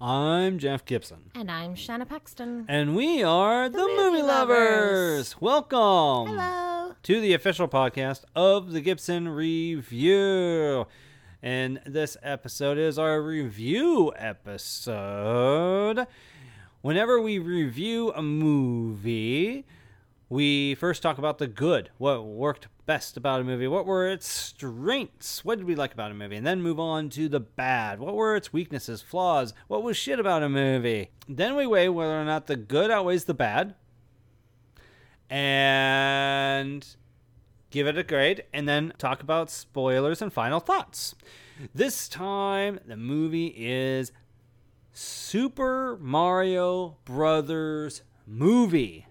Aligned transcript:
I'm 0.00 0.58
Jeff 0.60 0.84
Gibson. 0.84 1.32
And 1.34 1.50
I'm 1.50 1.74
Shanna 1.74 2.06
Paxton. 2.06 2.66
And 2.68 2.94
we 2.94 3.24
are 3.24 3.68
the, 3.68 3.78
Movie 3.78 3.96
Movie 3.96 4.22
Lovers. 4.22 5.34
Lovers. 5.34 5.40
Welcome 5.40 6.36
Hello. 6.36 6.94
to 7.02 7.20
the 7.20 7.34
official 7.34 7.66
podcast 7.66 8.22
of 8.36 8.70
the 8.70 8.80
Gibson 8.80 9.28
Review. 9.28 10.86
And 11.42 11.80
this 11.84 12.16
episode 12.22 12.78
is 12.78 12.96
our 12.96 13.20
review 13.20 14.12
episode. 14.16 16.06
Whenever 16.80 17.20
we 17.20 17.40
review 17.40 18.12
a 18.12 18.22
movie, 18.22 19.64
we 20.28 20.74
first 20.74 21.02
talk 21.02 21.18
about 21.18 21.38
the 21.38 21.46
good, 21.46 21.90
what 21.96 22.24
worked 22.24 22.68
best 22.84 23.16
about 23.16 23.40
a 23.40 23.44
movie, 23.44 23.66
what 23.66 23.86
were 23.86 24.08
its 24.08 24.26
strengths, 24.26 25.44
what 25.44 25.58
did 25.58 25.66
we 25.66 25.74
like 25.74 25.92
about 25.92 26.10
a 26.10 26.14
movie, 26.14 26.36
and 26.36 26.46
then 26.46 26.62
move 26.62 26.78
on 26.78 27.08
to 27.10 27.28
the 27.28 27.40
bad, 27.40 27.98
what 27.98 28.14
were 28.14 28.36
its 28.36 28.52
weaknesses, 28.52 29.00
flaws, 29.00 29.54
what 29.68 29.82
was 29.82 29.96
shit 29.96 30.20
about 30.20 30.42
a 30.42 30.48
movie. 30.48 31.10
Then 31.26 31.56
we 31.56 31.66
weigh 31.66 31.88
whether 31.88 32.20
or 32.20 32.24
not 32.24 32.46
the 32.46 32.56
good 32.56 32.90
outweighs 32.90 33.24
the 33.24 33.34
bad, 33.34 33.74
and 35.30 36.86
give 37.70 37.86
it 37.86 37.98
a 37.98 38.02
grade, 38.02 38.44
and 38.52 38.68
then 38.68 38.92
talk 38.98 39.22
about 39.22 39.50
spoilers 39.50 40.22
and 40.22 40.32
final 40.32 40.60
thoughts. 40.60 41.14
This 41.74 42.08
time, 42.08 42.80
the 42.86 42.96
movie 42.96 43.54
is 43.56 44.12
Super 44.92 45.98
Mario 46.00 46.98
Brothers 47.04 48.02
movie. 48.26 49.07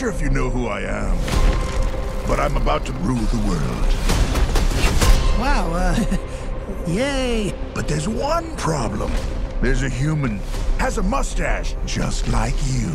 Sure 0.00 0.08
if 0.08 0.22
you 0.22 0.30
know 0.30 0.48
who 0.48 0.66
I 0.66 0.80
am, 0.80 1.14
but 2.26 2.40
I'm 2.40 2.56
about 2.56 2.86
to 2.86 2.92
rule 3.04 3.18
the 3.18 3.36
world. 3.46 3.86
Wow, 5.38 5.72
uh. 5.74 6.86
Yay. 6.90 7.54
But 7.74 7.86
there's 7.86 8.08
one 8.08 8.56
problem. 8.56 9.12
There's 9.60 9.82
a 9.82 9.90
human, 9.90 10.40
has 10.78 10.96
a 10.96 11.02
mustache, 11.02 11.76
just 11.84 12.28
like 12.28 12.54
you. 12.68 12.88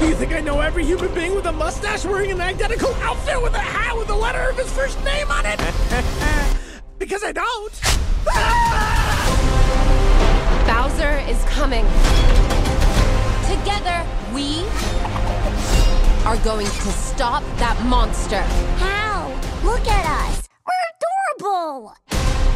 Do 0.00 0.08
you 0.08 0.16
think 0.16 0.32
I 0.32 0.40
know 0.40 0.58
every 0.58 0.84
human 0.84 1.14
being 1.14 1.36
with 1.36 1.46
a 1.46 1.52
mustache 1.52 2.04
wearing 2.04 2.32
an 2.32 2.40
identical 2.40 2.92
outfit 2.94 3.40
with 3.40 3.54
a 3.54 3.60
hat 3.60 3.96
with 3.96 4.08
the 4.08 4.16
letter 4.16 4.50
of 4.50 4.58
his 4.58 4.72
first 4.72 4.98
name 5.04 5.30
on 5.30 5.46
it? 5.46 5.60
because 6.98 7.22
I 7.22 7.30
don't. 7.30 7.80
Bowser 10.66 11.20
is 11.30 11.40
coming. 11.44 11.86
Together, 13.60 14.06
we 14.32 14.64
are 16.24 16.38
going 16.38 16.64
to 16.64 16.92
stop 16.92 17.42
that 17.58 17.78
monster. 17.84 18.40
How? 18.80 19.28
Look 19.62 19.86
at 19.86 20.06
us. 20.24 20.48
We're 20.64 20.72
adorable. 21.36 21.94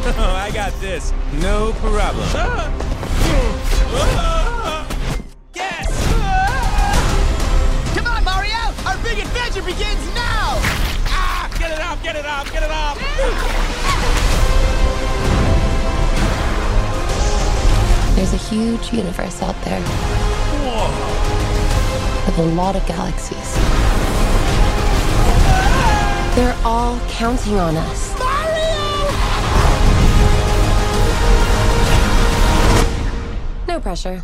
Oh, 0.07 0.35
I 0.35 0.51
got 0.51 0.73
this. 0.81 1.13
No 1.41 1.73
problem. 1.73 2.27
Yes! 5.53 5.87
Come 7.95 8.07
on, 8.07 8.23
Mario! 8.23 8.73
Our 8.85 8.97
big 9.03 9.19
adventure 9.19 9.61
begins 9.61 10.05
now! 10.15 10.59
Ah! 11.07 11.49
Get 11.59 11.71
it 11.71 11.81
off! 11.81 12.01
Get 12.03 12.15
it 12.15 12.25
off! 12.25 12.51
Get 12.51 12.63
it 12.63 12.71
off! 12.71 12.97
There's 18.15 18.33
a 18.33 18.37
huge 18.37 18.93
universe 18.93 19.41
out 19.41 19.59
there 19.63 20.24
with 20.65 22.39
a 22.39 22.45
lot 22.55 22.75
of 22.75 22.85
galaxies. 22.87 23.55
They're 26.35 26.57
all 26.65 26.99
counting 27.07 27.57
on 27.57 27.77
us. 27.77 28.15
No 33.67 33.79
pressure. 33.79 34.23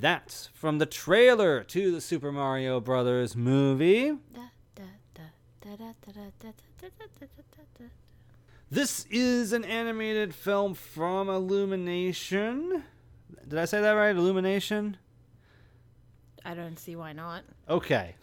That's 0.00 0.48
from 0.54 0.78
the 0.78 0.86
trailer 0.86 1.62
to 1.64 1.90
the 1.90 2.00
Super 2.00 2.30
Mario 2.32 2.80
Brothers 2.80 3.36
movie. 3.36 4.12
This 8.70 9.06
is 9.10 9.52
an 9.52 9.64
animated 9.64 10.34
film 10.34 10.74
from 10.74 11.28
Illumination. 11.28 12.84
Did 13.46 13.58
I 13.58 13.64
say 13.64 13.80
that 13.80 13.92
right? 13.92 14.14
Illumination? 14.14 14.98
I 16.44 16.54
don't 16.54 16.78
see 16.78 16.94
why 16.94 17.12
not. 17.12 17.44
Okay. 17.68 18.14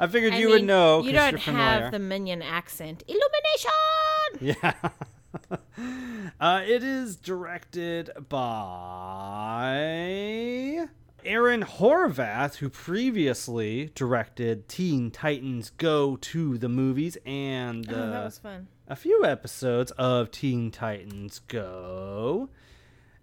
I 0.00 0.06
figured 0.06 0.32
I 0.32 0.38
you 0.38 0.48
would 0.50 0.64
know. 0.64 1.02
You 1.02 1.12
'cause 1.12 1.32
don't 1.32 1.46
you're 1.46 1.56
have 1.56 1.92
the 1.92 1.98
minion 1.98 2.40
accent. 2.40 3.02
Illumination! 3.06 4.56
Yeah. 4.62 4.72
uh, 6.40 6.62
it 6.66 6.82
is 6.82 7.16
directed 7.16 8.10
by 8.30 9.43
Aaron 11.54 11.66
Horvath, 11.68 12.56
who 12.56 12.68
previously 12.68 13.92
directed 13.94 14.68
Teen 14.68 15.12
Titans 15.12 15.70
Go 15.70 16.16
to 16.16 16.58
the 16.58 16.68
movies 16.68 17.16
and 17.24 17.88
Oh, 17.92 18.28
uh, 18.44 18.58
a 18.88 18.96
few 18.96 19.24
episodes 19.24 19.92
of 19.92 20.32
Teen 20.32 20.72
Titans 20.72 21.38
Go. 21.46 22.48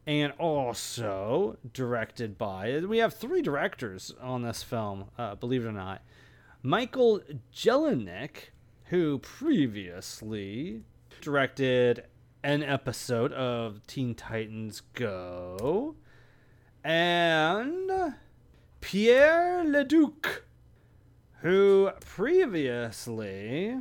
And 0.08 0.32
also 0.40 1.58
directed 1.74 2.38
by, 2.38 2.80
we 2.80 3.00
have 3.00 3.14
three 3.14 3.42
directors 3.42 4.14
on 4.22 4.44
this 4.44 4.64
film, 4.64 5.10
uh, 5.18 5.36
believe 5.36 5.66
it 5.66 5.68
or 5.68 5.74
not. 5.74 6.02
Michael 6.64 7.20
Jelenic, 7.54 8.54
who 8.86 9.20
previously 9.20 10.84
directed 11.20 12.06
an 12.44 12.64
episode 12.64 13.34
of 13.34 13.86
Teen 13.88 14.16
Titans 14.16 14.84
Go, 14.94 15.98
and 16.84 18.16
Pierre 18.80 19.64
Leduc, 19.64 20.46
who 21.42 21.92
previously 22.00 23.80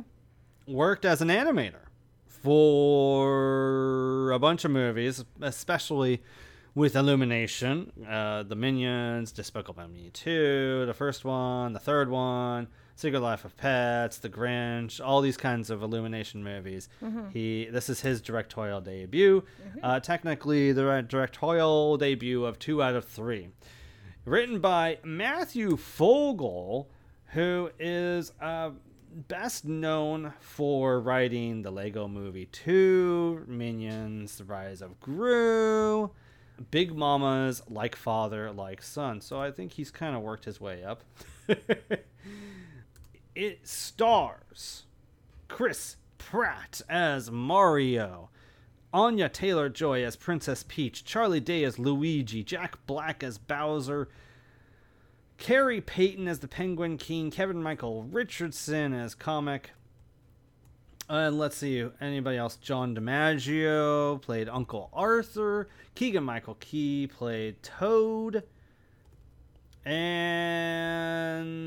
worked 0.67 1.05
as 1.05 1.21
an 1.21 1.29
animator 1.29 1.85
for 2.27 4.31
a 4.31 4.39
bunch 4.39 4.65
of 4.65 4.71
movies, 4.71 5.23
especially 5.41 6.21
with 6.73 6.95
Illumination, 6.95 7.91
uh, 8.07 8.43
The 8.43 8.55
Minions, 8.55 9.31
Despicable 9.31 9.87
Me 9.87 10.09
2, 10.13 10.85
the 10.85 10.93
first 10.93 11.25
one, 11.25 11.73
the 11.73 11.79
third 11.79 12.09
one, 12.09 12.67
Secret 13.01 13.21
Life 13.21 13.45
of 13.45 13.57
Pets, 13.57 14.19
The 14.19 14.29
Grinch, 14.29 15.01
all 15.03 15.21
these 15.21 15.35
kinds 15.35 15.71
of 15.71 15.81
Illumination 15.81 16.43
movies. 16.43 16.87
He 17.33 17.65
this 17.65 17.89
is 17.89 18.01
his 18.01 18.21
directorial 18.21 18.79
debut. 18.79 19.43
Uh, 19.81 19.99
technically, 19.99 20.71
the 20.71 21.03
directorial 21.07 21.97
debut 21.97 22.45
of 22.45 22.59
two 22.59 22.83
out 22.83 22.93
of 22.93 23.05
three. 23.05 23.49
Written 24.23 24.59
by 24.59 24.99
Matthew 25.03 25.77
Fogel, 25.77 26.91
who 27.33 27.71
is 27.79 28.33
uh, 28.39 28.69
best 29.27 29.65
known 29.65 30.33
for 30.39 31.01
writing 31.01 31.63
the 31.63 31.71
Lego 31.71 32.07
Movie 32.07 32.45
2, 32.51 33.45
Minions, 33.47 34.37
The 34.37 34.43
Rise 34.43 34.83
of 34.83 34.99
Gru, 34.99 36.11
Big 36.69 36.95
Mama's 36.95 37.63
Like 37.67 37.95
Father, 37.95 38.51
Like 38.51 38.83
Son. 38.83 39.21
So 39.21 39.41
I 39.41 39.49
think 39.49 39.71
he's 39.71 39.89
kind 39.89 40.15
of 40.15 40.21
worked 40.21 40.45
his 40.45 40.61
way 40.61 40.83
up. 40.83 41.03
it 43.35 43.67
stars 43.67 44.83
Chris 45.47 45.97
Pratt 46.17 46.81
as 46.89 47.31
Mario, 47.31 48.29
Anya 48.93 49.29
Taylor 49.29 49.69
Joy 49.69 50.03
as 50.03 50.15
Princess 50.15 50.63
Peach, 50.67 51.03
Charlie 51.03 51.39
Day 51.39 51.63
as 51.63 51.79
Luigi, 51.79 52.43
Jack 52.43 52.85
Black 52.85 53.23
as 53.23 53.37
Bowser, 53.37 54.09
Khary 55.37 55.81
Payton 55.81 56.27
as 56.27 56.39
the 56.39 56.47
Penguin 56.47 56.97
King, 56.97 57.31
Kevin 57.31 57.63
Michael 57.63 58.03
Richardson 58.03 58.93
as 58.93 59.15
Kamek. 59.15 59.65
And 61.09 61.37
let's 61.37 61.57
see, 61.57 61.85
anybody 61.99 62.37
else? 62.37 62.55
John 62.55 62.95
DiMaggio 62.95 64.21
played 64.21 64.47
Uncle 64.47 64.89
Arthur. 64.93 65.67
Keegan 65.95 66.23
Michael 66.23 66.55
Key 66.59 67.07
played 67.07 67.61
Toad. 67.63 68.43
And 69.83 71.61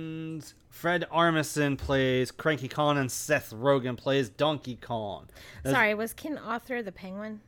Fred 0.70 1.06
Armisen 1.12 1.76
plays 1.78 2.30
Cranky 2.30 2.68
Kong, 2.68 2.98
and 2.98 3.10
Seth 3.10 3.52
Rogen 3.52 3.96
plays 3.96 4.28
Donkey 4.28 4.76
Kong. 4.76 5.28
Sorry, 5.64 5.94
was 5.94 6.12
Ken 6.12 6.38
Arthur 6.38 6.82
the 6.82 6.92
penguin? 6.92 7.40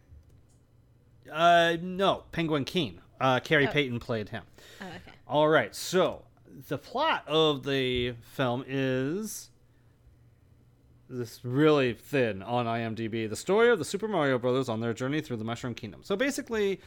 Uh, 1.30 1.76
no, 1.80 2.24
Penguin 2.32 2.64
King. 2.64 3.00
Uh, 3.20 3.40
Khary 3.40 3.70
Payton 3.70 4.00
played 4.00 4.28
him. 4.28 4.44
Oh, 4.80 4.86
okay. 4.86 4.98
All 5.26 5.48
right, 5.48 5.74
so 5.74 6.22
the 6.68 6.78
plot 6.78 7.24
of 7.26 7.64
the 7.64 8.14
film 8.34 8.64
is 8.66 9.50
this 11.08 11.40
really 11.44 11.94
thin 11.94 12.42
on 12.42 12.66
IMDb. 12.66 13.28
The 13.28 13.36
story 13.36 13.68
of 13.70 13.78
the 13.78 13.84
Super 13.84 14.08
Mario 14.08 14.38
Brothers 14.38 14.68
on 14.68 14.80
their 14.80 14.92
journey 14.92 15.20
through 15.20 15.36
the 15.36 15.44
Mushroom 15.44 15.74
Kingdom. 15.74 16.00
So 16.02 16.16
basically, 16.16 16.80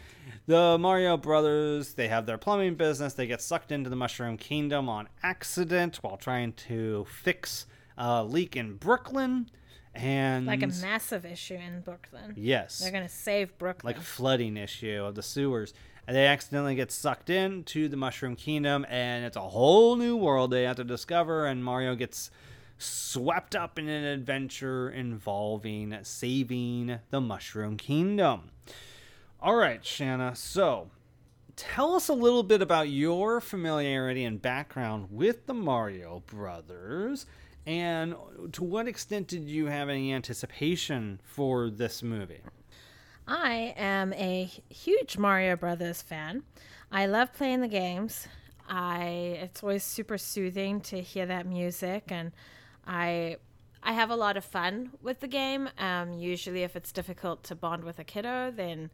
the 0.45 0.77
Mario 0.79 1.15
Brothers 1.17 1.93
they 1.93 2.07
have 2.09 2.25
their 2.25 2.37
plumbing 2.37 2.75
business. 2.75 3.13
They 3.13 3.27
get 3.27 3.41
sucked 3.41 3.71
into 3.71 3.89
the 3.89 3.95
Mushroom 3.95 4.37
Kingdom 4.37 4.89
on 4.89 5.07
accident 5.23 5.97
while 6.01 6.17
trying 6.17 6.53
to 6.53 7.05
fix 7.09 7.65
a 7.97 8.23
leak 8.23 8.55
in 8.55 8.75
Brooklyn. 8.75 9.49
And 9.95 10.45
Like 10.45 10.61
a 10.63 10.67
massive 10.67 11.25
issue 11.25 11.55
in 11.55 11.81
Brooklyn. 11.81 12.33
yes, 12.37 12.79
They're 12.79 12.91
gonna 12.91 13.09
save 13.09 13.57
Brooklyn. 13.57 13.89
like 13.93 14.01
a 14.01 14.05
flooding 14.05 14.55
issue 14.55 15.03
of 15.03 15.15
the 15.15 15.23
sewers. 15.23 15.73
And 16.07 16.15
they 16.15 16.25
accidentally 16.27 16.75
get 16.75 16.91
sucked 16.91 17.29
into 17.29 17.87
the 17.87 17.97
Mushroom 17.97 18.35
Kingdom, 18.35 18.85
and 18.89 19.23
it's 19.25 19.35
a 19.37 19.41
whole 19.41 19.95
new 19.95 20.15
world 20.15 20.51
they 20.51 20.63
have 20.63 20.77
to 20.77 20.83
discover. 20.83 21.45
And 21.45 21.63
Mario 21.63 21.95
gets 21.95 22.31
swept 22.79 23.55
up 23.55 23.77
in 23.77 23.87
an 23.87 24.05
adventure 24.05 24.89
involving 24.89 25.95
saving 26.01 26.99
the 27.11 27.21
Mushroom 27.21 27.77
Kingdom. 27.77 28.49
All 29.41 29.55
right, 29.55 29.85
Shanna. 29.85 30.35
So, 30.35 30.89
tell 31.55 31.93
us 31.93 32.07
a 32.07 32.13
little 32.13 32.43
bit 32.43 32.61
about 32.61 32.89
your 32.89 33.41
familiarity 33.41 34.23
and 34.23 34.41
background 34.41 35.09
with 35.11 35.45
the 35.45 35.53
Mario 35.53 36.23
Brothers, 36.25 37.25
and 37.67 38.15
to 38.53 38.63
what 38.63 38.87
extent 38.87 39.27
did 39.27 39.47
you 39.47 39.67
have 39.67 39.89
any 39.89 40.13
anticipation 40.13 41.19
for 41.23 41.69
this 41.69 42.01
movie? 42.01 42.41
I 43.27 43.75
am 43.77 44.13
a 44.13 44.49
huge 44.69 45.17
Mario 45.17 45.55
Brothers 45.55 46.01
fan. 46.01 46.43
I 46.91 47.05
love 47.05 47.33
playing 47.33 47.61
the 47.61 47.67
games. 47.67 48.27
I 48.67 49.37
it's 49.41 49.61
always 49.61 49.83
super 49.83 50.17
soothing 50.17 50.81
to 50.81 51.01
hear 51.01 51.25
that 51.25 51.45
music 51.45 52.05
and 52.09 52.31
I 52.89 53.37
I 53.81 53.93
have 53.93 54.09
a 54.09 54.15
lot 54.15 54.35
of 54.35 54.43
fun 54.43 54.91
with 55.01 55.19
the 55.21 55.27
game. 55.27 55.69
Um, 55.77 56.13
usually 56.13 56.63
if 56.63 56.75
it's 56.75 56.91
difficult 56.91 57.43
to 57.45 57.55
bond 57.55 57.83
with 57.83 57.99
a 57.99 58.03
kiddo, 58.03 58.51
then 58.51 58.89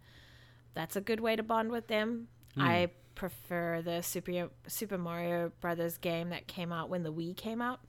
that's 0.75 0.95
a 0.95 1.01
good 1.01 1.21
way 1.21 1.35
to 1.35 1.41
bond 1.43 1.71
with 1.71 1.87
them. 1.87 2.27
I 2.57 2.89
prefer 3.15 3.81
the 3.81 4.01
Super 4.01 4.49
Super 4.67 4.97
Mario 4.97 5.51
Brothers 5.61 5.97
game 5.97 6.29
that 6.29 6.47
came 6.47 6.71
out 6.71 6.89
when 6.89 7.03
the 7.03 7.11
Wii 7.11 7.35
came 7.35 7.61
out. 7.61 7.79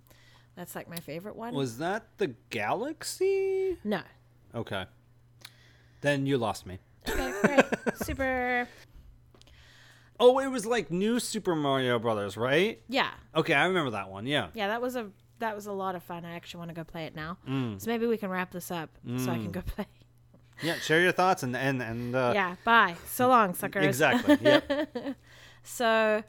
That's 0.56 0.74
like 0.74 0.88
my 0.88 0.96
favorite 0.96 1.36
one. 1.36 1.54
Was 1.54 1.78
that 1.78 2.06
the 2.18 2.28
Galaxy? 2.50 3.76
no. 3.84 4.00
Okay. 4.54 4.86
Then 6.00 6.24
you 6.24 6.38
lost 6.38 6.66
me. 6.66 6.78
Okay, 7.08 7.32
great. 7.42 7.64
Super 8.04 8.68
Oh, 10.18 10.38
it 10.38 10.48
was 10.48 10.64
like 10.64 10.90
new 10.90 11.20
Super 11.20 11.54
Mario 11.54 11.98
Brothers, 11.98 12.36
right? 12.36 12.80
Yeah. 12.88 13.10
Okay, 13.34 13.52
I 13.52 13.66
remember 13.66 13.90
that 13.90 14.08
one. 14.08 14.26
Yeah. 14.26 14.48
Yeah, 14.54 14.68
that 14.68 14.80
was 14.80 14.96
a 14.96 15.10
that 15.38 15.54
was 15.54 15.66
a 15.66 15.72
lot 15.72 15.94
of 15.94 16.02
fun. 16.02 16.24
I 16.24 16.34
actually 16.34 16.58
want 16.58 16.70
to 16.70 16.74
go 16.74 16.84
play 16.84 17.04
it 17.04 17.14
now. 17.14 17.38
Mm. 17.48 17.80
So 17.80 17.88
maybe 17.90 18.06
we 18.06 18.16
can 18.16 18.30
wrap 18.30 18.50
this 18.52 18.70
up 18.70 18.90
so 19.18 19.30
I 19.30 19.34
can 19.36 19.50
go 19.50 19.60
play. 19.66 19.86
Yeah, 20.62 20.76
share 20.78 21.00
your 21.02 21.12
thoughts 21.12 21.42
and 21.42 21.54
and 21.56 21.82
and 21.82 22.14
uh, 22.16 22.32
yeah, 22.34 22.56
bye. 22.64 22.94
So 23.06 23.28
long, 23.28 23.54
suckers. 23.54 23.84
Exactly. 23.84 24.38
Yep. 24.40 24.88
So 25.62 26.22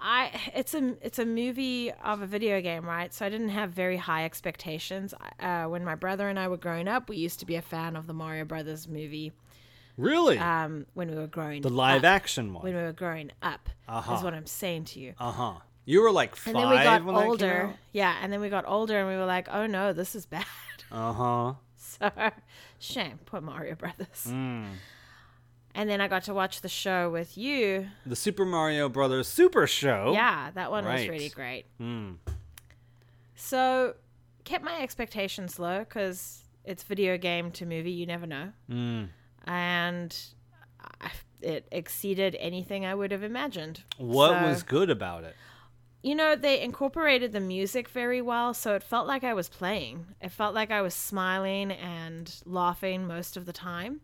I 0.00 0.30
it's 0.54 0.74
a 0.74 0.94
it's 1.00 1.18
a 1.18 1.24
movie 1.24 1.90
of 1.92 2.20
a 2.20 2.26
video 2.26 2.60
game, 2.60 2.84
right? 2.84 3.12
So 3.14 3.24
I 3.24 3.30
didn't 3.30 3.48
have 3.48 3.70
very 3.70 3.96
high 3.96 4.24
expectations. 4.26 5.14
Uh, 5.40 5.64
when 5.64 5.84
my 5.84 5.94
brother 5.94 6.28
and 6.28 6.38
I 6.38 6.48
were 6.48 6.58
growing 6.58 6.86
up, 6.88 7.08
we 7.08 7.16
used 7.16 7.40
to 7.40 7.46
be 7.46 7.56
a 7.56 7.62
fan 7.62 7.96
of 7.96 8.06
the 8.06 8.12
Mario 8.12 8.44
Brothers 8.44 8.86
movie. 8.86 9.32
really? 9.96 10.38
Um, 10.38 10.86
when 10.94 11.08
we 11.10 11.16
were 11.16 11.26
growing 11.28 11.62
the 11.62 11.70
live 11.70 12.00
up. 12.04 12.10
action 12.10 12.52
one. 12.52 12.62
when 12.64 12.74
we 12.76 12.82
were 12.82 12.92
growing 12.92 13.30
up 13.42 13.70
Uh-huh. 13.88 14.14
is 14.16 14.22
what 14.22 14.34
I'm 14.34 14.46
saying 14.46 14.84
to 14.86 15.00
you. 15.00 15.14
Uh 15.18 15.30
huh. 15.32 15.54
You 15.86 16.00
were 16.02 16.10
like 16.10 16.34
five 16.36 16.54
and 16.54 16.64
then 16.64 16.70
we 16.70 16.76
got 16.82 17.24
older. 17.26 17.74
Yeah, 17.92 18.16
and 18.22 18.32
then 18.32 18.40
we 18.40 18.48
got 18.48 18.64
older 18.66 18.98
and 18.98 19.08
we 19.08 19.16
were 19.16 19.26
like, 19.26 19.48
oh 19.50 19.66
no, 19.66 19.92
this 19.92 20.14
is 20.14 20.26
bad. 20.26 20.44
Uh 20.92 21.12
huh. 21.12 21.54
So 21.76 22.10
shame, 22.78 23.18
poor 23.26 23.40
Mario 23.40 23.74
Brothers. 23.74 24.26
Mm. 24.28 24.66
And 25.74 25.90
then 25.90 26.00
I 26.00 26.06
got 26.06 26.24
to 26.24 26.34
watch 26.34 26.60
the 26.60 26.68
show 26.68 27.10
with 27.10 27.36
you. 27.36 27.88
The 28.06 28.14
Super 28.14 28.44
Mario 28.44 28.88
Brothers 28.88 29.26
Super 29.26 29.66
Show. 29.66 30.12
Yeah, 30.14 30.50
that 30.54 30.70
one 30.70 30.84
was 30.84 31.00
Oh, 31.02 31.08
really 31.08 31.30
great. 31.30 31.64
Mm. 31.80 32.16
So 33.34 33.94
kept 34.44 34.64
my 34.64 34.80
expectations 34.82 35.58
low 35.58 35.80
because 35.80 36.44
it's 36.64 36.82
video 36.84 37.18
game 37.18 37.50
to 37.52 37.66
movie. 37.66 37.90
You 37.92 38.06
never 38.06 38.26
know, 38.26 38.52
Mm. 38.70 39.08
and 39.46 40.16
I, 41.00 41.10
it 41.40 41.66
exceeded 41.72 42.36
anything 42.38 42.86
I 42.86 42.94
would 42.94 43.10
have 43.10 43.22
imagined. 43.22 43.82
What 43.96 44.30
So- 44.30 44.46
was 44.46 44.62
good 44.62 44.90
about 44.90 45.24
it? 45.24 45.34
You 46.04 46.14
know, 46.14 46.36
they 46.36 46.60
incorporated 46.60 47.32
the 47.32 47.40
music 47.40 47.88
very 47.88 48.20
well, 48.20 48.52
so 48.52 48.74
it 48.74 48.82
felt 48.82 49.06
like 49.06 49.24
I 49.24 49.32
was 49.32 49.48
playing. 49.48 50.06
It 50.20 50.30
felt 50.32 50.54
like 50.54 50.70
I 50.70 50.82
was 50.82 50.94
smiling 50.94 51.72
and 51.72 52.32
laughing 52.44 53.06
most 53.06 53.38
of 53.38 53.46
the 53.46 53.54
time. 53.54 54.02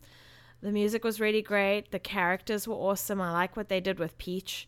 The 0.63 0.73
music 0.73 1.05
was 1.05 1.21
really 1.21 1.43
great. 1.43 1.91
The 1.91 1.99
characters 1.99 2.67
were 2.67 2.75
awesome. 2.75 3.21
I 3.21 3.33
like 3.33 3.55
what 3.55 3.69
they 3.69 3.81
did 3.81 3.99
with 3.99 4.17
Peach, 4.17 4.67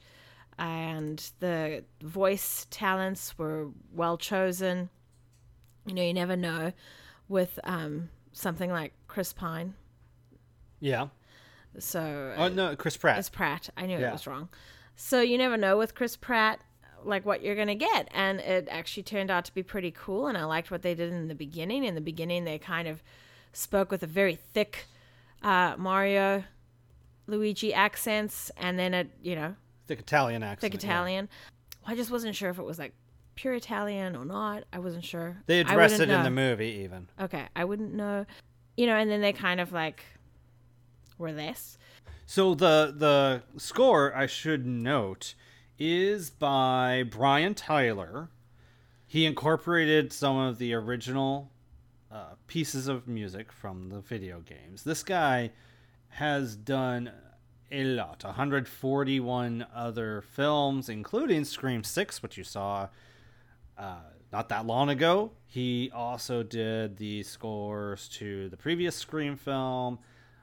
and 0.59 1.25
the 1.41 1.85
voice 2.03 2.67
talents 2.71 3.39
were 3.39 3.69
well 3.95 4.19
chosen. 4.19 4.91
You 5.87 5.95
know, 5.95 6.03
you 6.03 6.13
never 6.15 6.37
know 6.37 6.73
with 7.29 7.59
um, 7.65 8.11
something 8.33 8.71
like 8.71 8.93
Chris 9.09 9.33
Pine. 9.33 9.73
Yeah. 10.81 11.09
So 11.79 12.35
Oh 12.37 12.49
no, 12.49 12.77
Chris 12.77 12.99
Pratt. 12.99 13.19
it's 13.19 13.31
Pratt. 13.31 13.71
I 13.77 13.87
knew 13.87 13.99
Yeah. 13.99 14.11
it 14.11 14.13
was 14.13 14.27
wrong. 14.27 14.51
So 14.97 15.23
you 15.23 15.39
never 15.39 15.57
know 15.57 15.79
with 15.79 15.95
Chris 15.95 16.17
Pratt 16.17 16.61
like 17.05 17.25
what 17.25 17.43
you're 17.43 17.57
gonna 17.57 17.75
get, 17.75 18.09
and 18.13 18.41
it 18.41 18.69
actually 18.71 19.03
turned 19.03 19.31
out 19.31 19.45
to 19.47 19.55
be 19.55 19.63
pretty 19.63 19.91
cool. 19.91 20.27
And 20.27 20.37
I 20.37 20.45
liked 20.45 20.71
what 20.71 20.83
they 20.83 20.95
did 20.95 21.13
in 21.13 21.29
the 21.29 21.35
beginning. 21.35 21.85
In 21.85 21.95
the 21.95 22.01
beginning, 22.01 22.45
they 22.45 22.59
kind 22.59 22.89
of 22.89 23.03
spoke 23.53 23.91
with 23.91 24.03
a 24.03 24.07
very 24.07 24.37
thick 24.37 24.87
uh, 25.43 25.75
Mario, 25.77 26.45
Luigi 27.27 27.75
accents, 27.75 28.51
and 28.57 28.79
then 28.79 28.95
it 28.95 29.11
you 29.23 29.35
know 29.35 29.55
Thick 29.87 30.01
Italian 30.01 30.43
accent. 30.43 30.73
thick 30.73 30.83
yeah. 30.83 30.89
Italian. 30.89 31.29
I 31.85 31.95
just 31.95 32.11
wasn't 32.11 32.37
sure 32.37 32.51
if 32.51 32.59
it 32.59 32.65
was 32.65 32.79
like 32.79 32.95
pure 33.35 33.55
Italian 33.55 34.17
or 34.17 34.25
not. 34.25 34.65
I 34.73 34.79
wasn't 34.79 35.05
sure. 35.05 35.43
They 35.47 35.61
addressed 35.61 35.95
it 35.95 36.01
wouldn't 36.01 36.19
in 36.19 36.25
the 36.25 36.31
movie 36.31 36.83
even. 36.85 37.09
Okay, 37.21 37.47
I 37.57 37.65
wouldn't 37.65 37.95
know. 37.95 38.27
You 38.77 38.87
know, 38.87 38.97
and 38.97 39.11
then 39.11 39.21
they 39.21 39.33
kind 39.33 39.61
of 39.61 39.73
like 39.73 40.03
were 41.19 41.33
this 41.33 41.79
So 42.27 42.55
the 42.55 42.95
the 42.97 43.43
score 43.59 44.15
I 44.15 44.27
should 44.27 44.67
note 44.67 45.35
is 45.79 46.31
by 46.31 47.05
Brian 47.09 47.55
Tyler. 47.55 48.31
He 49.07 49.27
incorporated 49.27 50.13
some 50.13 50.37
of 50.37 50.59
the 50.59 50.75
original 50.75 51.51
uh, 52.11 52.35
pieces 52.47 52.89
of 52.89 53.09
music 53.09 53.53
from 53.53 53.89
the 53.89 54.01
video 54.01 54.41
games. 54.41 54.85
This 54.85 55.03
guy 55.03 55.53
has 56.09 56.57
done 56.57 57.11
a 57.71 57.85
lot 57.85 58.23
141 58.23 59.67
other 59.75 60.21
films, 60.21 60.89
including 60.89 61.45
Scream 61.45 61.83
6, 61.83 62.23
which 62.23 62.37
you 62.37 62.45
saw 62.45 62.89
uh, 63.79 63.97
not 64.31 64.49
that 64.51 64.67
long 64.67 64.91
ago. 64.91 65.33
He 65.47 65.91
also 65.95 66.43
did 66.43 66.99
the 66.99 67.23
scores 67.23 68.09
to 68.11 68.49
the 68.51 68.57
previous 68.57 68.95
Scream 68.95 69.37
film, 69.37 69.99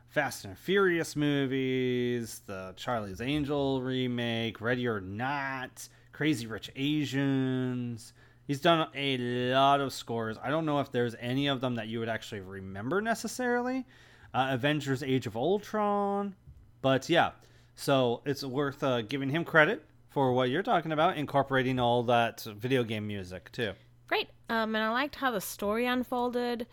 Fast 0.10 0.44
and 0.44 0.58
Furious 0.58 1.16
movies, 1.16 2.42
the 2.48 2.74
Charlie's 2.76 3.22
Angel 3.22 3.80
remake, 3.80 4.60
Ready 4.60 4.88
or 4.88 5.00
Not, 5.00 5.88
Crazy 6.14 6.48
Rich 6.48 6.72
Asians. 6.76 8.14
He's 8.48 8.60
done 8.60 8.88
a 8.96 9.18
lot 9.54 9.82
of 9.82 9.94
scores. 9.94 10.36
I 10.42 10.50
don't 10.50 10.66
know 10.66 10.80
if 10.80 10.92
there's 10.92 11.14
any 11.20 11.46
of 11.46 11.62
them 11.62 11.76
that 11.76 11.90
you 11.90 12.00
would 12.00 12.10
actually 12.10 12.42
remember 12.42 13.02
necessarily. 13.02 13.86
Uh, 14.34 14.48
Avengers 14.50 15.04
Age 15.04 15.28
of 15.28 15.38
Ultron. 15.38 16.36
But 16.82 17.08
yeah, 17.08 17.34
so 17.76 18.22
it's 18.26 18.44
worth 18.44 18.82
uh, 18.84 19.04
giving 19.04 19.30
him 19.30 19.46
credit 19.46 19.86
for 20.10 20.34
what 20.34 20.50
you're 20.50 20.64
talking 20.64 20.92
about, 20.92 21.18
incorporating 21.18 21.80
all 21.80 22.02
that 22.04 22.42
video 22.42 22.84
game 22.84 23.06
music 23.06 23.52
too. 23.52 23.74
Great. 24.08 24.30
Um, 24.50 24.74
and 24.74 24.84
I 24.84 24.90
liked 24.90 25.18
how 25.18 25.30
the 25.30 25.40
story 25.40 25.86
unfolded. 25.86 26.66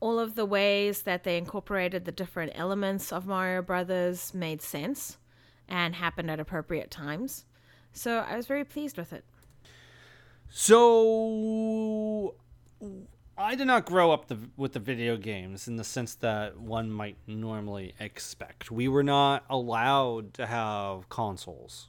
All 0.00 0.18
of 0.18 0.34
the 0.34 0.46
ways 0.46 1.02
that 1.02 1.24
they 1.24 1.36
incorporated 1.36 2.04
the 2.04 2.12
different 2.12 2.52
elements 2.54 3.12
of 3.12 3.26
Mario 3.26 3.62
Brothers 3.62 4.32
made 4.34 4.62
sense 4.62 5.18
and 5.68 5.94
happened 5.94 6.30
at 6.30 6.40
appropriate 6.40 6.90
times. 6.90 7.44
So 7.92 8.18
I 8.18 8.36
was 8.36 8.46
very 8.46 8.64
pleased 8.64 8.96
with 8.96 9.12
it. 9.12 9.24
So 10.48 12.34
I 13.38 13.54
did 13.54 13.66
not 13.66 13.86
grow 13.86 14.10
up 14.12 14.28
the, 14.28 14.38
with 14.56 14.72
the 14.72 14.80
video 14.80 15.16
games 15.16 15.68
in 15.68 15.76
the 15.76 15.84
sense 15.84 16.14
that 16.16 16.58
one 16.58 16.90
might 16.90 17.16
normally 17.26 17.94
expect. 18.00 18.70
We 18.70 18.88
were 18.88 19.02
not 19.02 19.44
allowed 19.48 20.34
to 20.34 20.46
have 20.46 21.08
consoles 21.08 21.88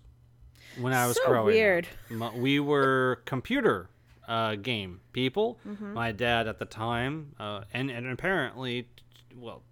when 0.80 0.94
I 0.94 1.08
was 1.08 1.18
So 1.18 1.28
growing 1.28 1.54
weird. 1.56 1.88
up. 2.22 2.36
We 2.36 2.60
were 2.60 3.22
computer 3.26 3.90
uh, 4.32 4.56
game 4.56 5.02
people. 5.12 5.60
Mhm. 5.68 5.94
My 5.94 6.12
dad 6.12 6.48
at 6.48 6.58
the 6.58 6.66
time, 6.66 7.36
uh, 7.40 7.64
and 7.74 7.92
and 7.92 8.08
apparently, 8.08 8.88
well, 9.36 9.64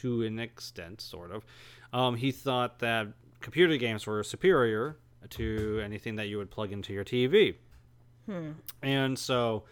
to 0.00 0.22
an 0.22 0.38
extent, 0.38 1.00
sort 1.00 1.30
of, 1.30 1.44
um, 1.92 2.16
he 2.16 2.30
thought 2.30 2.78
that 2.78 3.08
computer 3.40 3.76
games 3.76 4.06
were 4.06 4.22
superior 4.22 4.96
to 5.30 5.80
anything 5.84 6.16
that 6.16 6.28
you 6.28 6.38
would 6.38 6.50
plug 6.50 6.70
into 6.72 6.92
your 6.92 7.04
TV. 7.04 7.56
Hmm. 8.26 8.52
And 8.82 9.18
so 9.18 9.64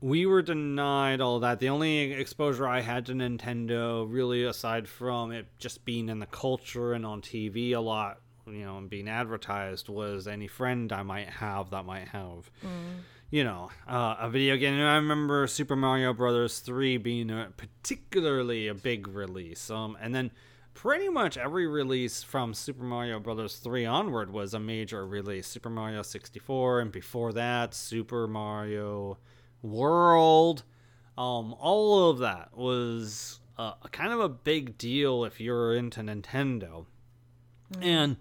we 0.00 0.24
were 0.26 0.42
denied 0.42 1.20
all 1.20 1.40
that. 1.40 1.60
The 1.60 1.68
only 1.68 2.12
exposure 2.12 2.66
I 2.66 2.80
had 2.80 3.06
to 3.06 3.12
Nintendo, 3.12 4.06
really, 4.10 4.44
aside 4.44 4.88
from 4.88 5.30
it 5.32 5.46
just 5.58 5.84
being 5.84 6.08
in 6.08 6.18
the 6.18 6.26
culture 6.26 6.92
and 6.94 7.04
on 7.04 7.20
TV 7.20 7.72
a 7.72 7.80
lot, 7.80 8.20
you 8.46 8.64
know, 8.64 8.78
and 8.78 8.88
being 8.88 9.08
advertised, 9.08 9.88
was 9.88 10.26
any 10.26 10.46
friend 10.48 10.90
I 10.92 11.02
might 11.02 11.28
have 11.28 11.70
that 11.70 11.84
might 11.84 12.08
have, 12.08 12.50
you 13.30 13.44
know, 13.44 13.70
uh, 13.88 14.16
a 14.18 14.28
video 14.28 14.56
game. 14.56 14.74
And 14.74 14.88
I 14.88 14.96
remember 14.96 15.46
Super 15.46 15.76
Mario 15.76 16.12
Brothers 16.12 16.58
3 16.60 16.96
being 16.98 17.30
a 17.30 17.52
particularly 17.56 18.66
a 18.68 18.74
big 18.74 19.06
release. 19.06 19.70
Um, 19.70 19.96
and 20.00 20.14
then 20.14 20.32
pretty 20.74 21.08
much 21.08 21.36
every 21.36 21.66
release 21.66 22.22
from 22.22 22.54
Super 22.54 22.82
Mario 22.82 23.20
Brothers 23.20 23.56
3 23.56 23.86
onward 23.86 24.32
was 24.32 24.54
a 24.54 24.60
major 24.60 25.06
release. 25.06 25.46
Super 25.46 25.70
Mario 25.70 26.02
64, 26.02 26.80
and 26.80 26.92
before 26.92 27.32
that, 27.32 27.74
Super 27.74 28.26
Mario 28.26 29.18
World. 29.62 30.64
Um, 31.16 31.54
all 31.58 32.10
of 32.10 32.18
that 32.18 32.56
was 32.56 33.40
uh, 33.58 33.74
kind 33.92 34.12
of 34.12 34.20
a 34.20 34.28
big 34.28 34.76
deal 34.76 35.24
if 35.24 35.40
you're 35.40 35.74
into 35.74 36.00
Nintendo. 36.00 36.86
And 37.80 38.16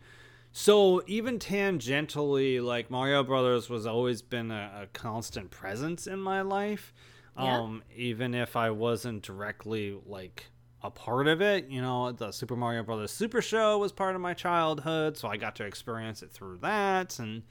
so 0.52 1.04
even 1.08 1.40
tangentially, 1.40 2.64
like 2.64 2.90
Mario 2.90 3.24
Brothers 3.24 3.70
was 3.70 3.86
always 3.86 4.22
been 4.22 4.52
a, 4.52 4.84
a 4.84 4.88
constant 4.88 5.52
presence 5.52 6.08
in 6.08 6.20
my 6.20 6.42
life. 6.42 6.94
Yeah. 7.38 7.60
Um, 7.60 7.84
even 7.96 8.34
if 8.34 8.56
I 8.56 8.72
wasn't 8.72 9.24
directly 9.24 9.98
like 10.06 10.48
a 10.82 10.90
part 10.90 11.28
of 11.28 11.42
it, 11.42 11.68
you 11.70 11.82
know, 11.82 12.12
the 12.12 12.32
Super 12.32 12.56
Mario 12.56 12.84
Brothers 12.84 13.12
Super 13.12 13.42
Show 13.42 13.78
was 13.78 13.92
part 13.92 14.16
of 14.16 14.22
my 14.22 14.34
childhood, 14.34 15.18
so 15.18 15.28
I 15.28 15.38
got 15.38 15.56
to 15.58 15.66
experience 15.66 16.24
it 16.24 16.32
through 16.32 16.58
that, 16.58 17.20
and 17.20 17.44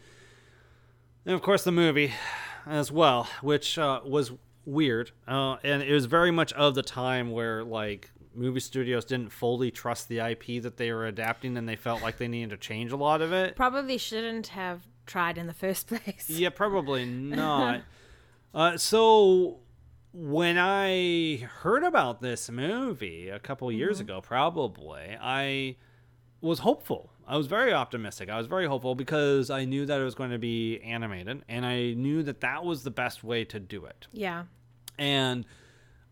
and 1.24 1.34
of 1.34 1.42
course 1.42 1.64
the 1.64 1.72
movie 1.72 2.12
as 2.66 2.90
well, 2.90 3.28
which 3.40 3.78
uh, 3.78 4.00
was 4.04 4.32
weird, 4.64 5.12
uh, 5.26 5.56
and 5.62 5.82
it 5.82 5.92
was 5.92 6.06
very 6.06 6.30
much 6.30 6.52
of 6.54 6.74
the 6.74 6.82
time 6.82 7.30
where 7.30 7.64
like 7.64 8.10
movie 8.38 8.60
studios 8.60 9.04
didn't 9.04 9.30
fully 9.30 9.70
trust 9.70 10.08
the 10.08 10.18
IP 10.20 10.62
that 10.62 10.76
they 10.76 10.92
were 10.92 11.06
adapting, 11.06 11.56
and 11.56 11.68
they 11.68 11.76
felt 11.76 12.02
like 12.02 12.18
they 12.18 12.28
needed 12.28 12.50
to 12.50 12.56
change 12.56 12.92
a 12.92 12.96
lot 12.96 13.20
of 13.20 13.32
it. 13.32 13.56
Probably 13.56 13.98
shouldn't 13.98 14.48
have 14.48 14.82
tried 15.06 15.36
in 15.38 15.46
the 15.46 15.54
first 15.54 15.86
place. 15.88 16.26
Yeah, 16.28 16.50
probably 16.50 17.04
not. 17.06 17.82
uh, 18.54 18.76
so 18.76 19.58
when 20.12 20.56
I 20.58 21.36
heard 21.60 21.84
about 21.84 22.22
this 22.22 22.50
movie 22.50 23.28
a 23.28 23.38
couple 23.38 23.70
years 23.70 23.98
Mhm. 23.98 24.02
ago, 24.02 24.20
probably 24.20 25.16
I 25.20 25.76
was 26.40 26.60
hopeful. 26.60 27.10
I 27.26 27.36
was 27.36 27.46
very 27.46 27.72
optimistic. 27.74 28.30
I 28.30 28.38
was 28.38 28.46
very 28.46 28.66
hopeful 28.66 28.94
because 28.94 29.50
I 29.50 29.64
knew 29.66 29.84
that 29.84 30.00
it 30.00 30.04
was 30.04 30.14
going 30.14 30.30
to 30.30 30.38
be 30.38 30.78
animated, 30.80 31.42
and 31.48 31.66
I 31.66 31.92
knew 31.92 32.22
that 32.22 32.40
that 32.40 32.64
was 32.64 32.84
the 32.84 32.90
best 32.90 33.22
way 33.22 33.44
to 33.46 33.60
do 33.60 33.84
it. 33.84 34.06
Yeah. 34.12 34.44
And 34.96 35.44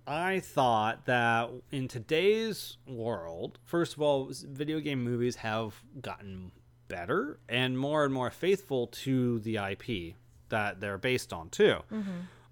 I 0.06 0.40
thought 0.40 1.06
that 1.06 1.50
in 1.72 1.88
today's 1.88 2.76
world, 2.86 3.58
first 3.64 3.94
of 3.94 4.02
all, 4.02 4.30
video 4.30 4.78
game 4.80 5.02
movies 5.02 5.36
have 5.36 5.82
gotten 6.00 6.52
better 6.88 7.38
and 7.48 7.78
more 7.78 8.04
and 8.04 8.14
more 8.14 8.30
faithful 8.30 8.86
to 8.88 9.40
the 9.40 9.56
IP 9.56 10.14
that 10.48 10.80
they're 10.80 10.98
based 10.98 11.32
on, 11.32 11.50
too. 11.50 11.80
Mhm. 11.90 12.04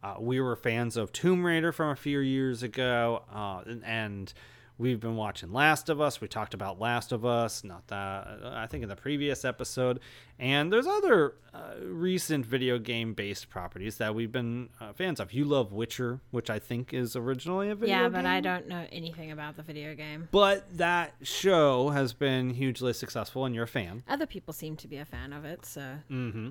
Uh, 0.02 0.16
we 0.18 0.40
were 0.40 0.56
fans 0.56 0.96
of 0.96 1.12
Tomb 1.12 1.44
Raider 1.46 1.70
from 1.72 1.90
a 1.90 1.96
few 1.96 2.18
years 2.18 2.62
ago, 2.62 3.22
uh, 3.32 3.62
and, 3.66 3.84
and 3.84 4.34
we've 4.78 5.00
been 5.00 5.16
watching 5.16 5.52
Last 5.52 5.88
of 5.88 6.00
Us. 6.00 6.20
We 6.20 6.28
talked 6.28 6.54
about 6.54 6.80
Last 6.80 7.12
of 7.12 7.24
Us, 7.24 7.64
not 7.64 7.86
that 7.88 8.40
I 8.44 8.66
think 8.66 8.82
in 8.82 8.88
the 8.88 8.96
previous 8.96 9.44
episode. 9.44 10.00
And 10.38 10.72
there's 10.72 10.86
other 10.86 11.34
uh, 11.52 11.74
recent 11.82 12.44
video 12.44 12.78
game 12.78 13.14
based 13.14 13.48
properties 13.48 13.98
that 13.98 14.14
we've 14.14 14.32
been 14.32 14.70
uh, 14.80 14.92
fans 14.92 15.20
of. 15.20 15.32
You 15.32 15.44
love 15.44 15.72
Witcher, 15.72 16.20
which 16.30 16.50
I 16.50 16.58
think 16.58 16.92
is 16.92 17.14
originally 17.16 17.70
a 17.70 17.74
video 17.74 17.94
game. 17.94 18.02
Yeah, 18.02 18.08
game. 18.08 18.12
but 18.12 18.26
I 18.26 18.40
don't 18.40 18.68
know 18.68 18.86
anything 18.90 19.30
about 19.30 19.56
the 19.56 19.62
video 19.62 19.94
game. 19.94 20.28
But 20.30 20.76
that 20.76 21.14
show 21.22 21.90
has 21.90 22.12
been 22.12 22.50
hugely 22.50 22.92
successful, 22.92 23.44
and 23.44 23.54
you're 23.54 23.64
a 23.64 23.68
fan. 23.68 24.02
Other 24.08 24.26
people 24.26 24.52
seem 24.52 24.76
to 24.76 24.88
be 24.88 24.98
a 24.98 25.04
fan 25.04 25.32
of 25.32 25.44
it, 25.44 25.64
so 25.64 25.82
Mm-hmm. 26.10 26.50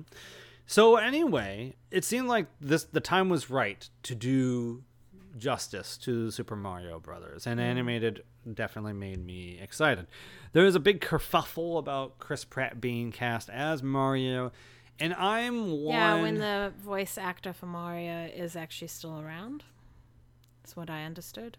So 0.66 0.96
anyway, 0.96 1.74
it 1.90 2.04
seemed 2.04 2.28
like 2.28 2.46
this 2.60 2.84
the 2.84 3.00
time 3.00 3.28
was 3.28 3.50
right 3.50 3.88
to 4.04 4.14
do 4.14 4.82
justice 5.36 5.96
to 5.98 6.30
Super 6.30 6.56
Mario 6.56 6.98
Brothers, 7.00 7.46
and 7.46 7.58
Mm. 7.60 7.64
animated 7.64 8.24
definitely 8.52 8.92
made 8.92 9.24
me 9.24 9.58
excited. 9.60 10.06
There 10.52 10.64
was 10.64 10.74
a 10.74 10.80
big 10.80 11.00
kerfuffle 11.00 11.78
about 11.78 12.18
Chris 12.18 12.44
Pratt 12.44 12.80
being 12.80 13.10
cast 13.12 13.48
as 13.50 13.82
Mario, 13.82 14.52
and 15.00 15.12
I'm 15.14 15.70
one. 15.82 15.94
yeah, 15.94 16.20
when 16.22 16.38
the 16.38 16.72
voice 16.78 17.18
actor 17.18 17.52
for 17.52 17.66
Mario 17.66 18.26
is 18.26 18.54
actually 18.56 18.88
still 18.88 19.20
around. 19.20 19.64
That's 20.62 20.76
what 20.76 20.88
I 20.88 21.04
understood. 21.04 21.58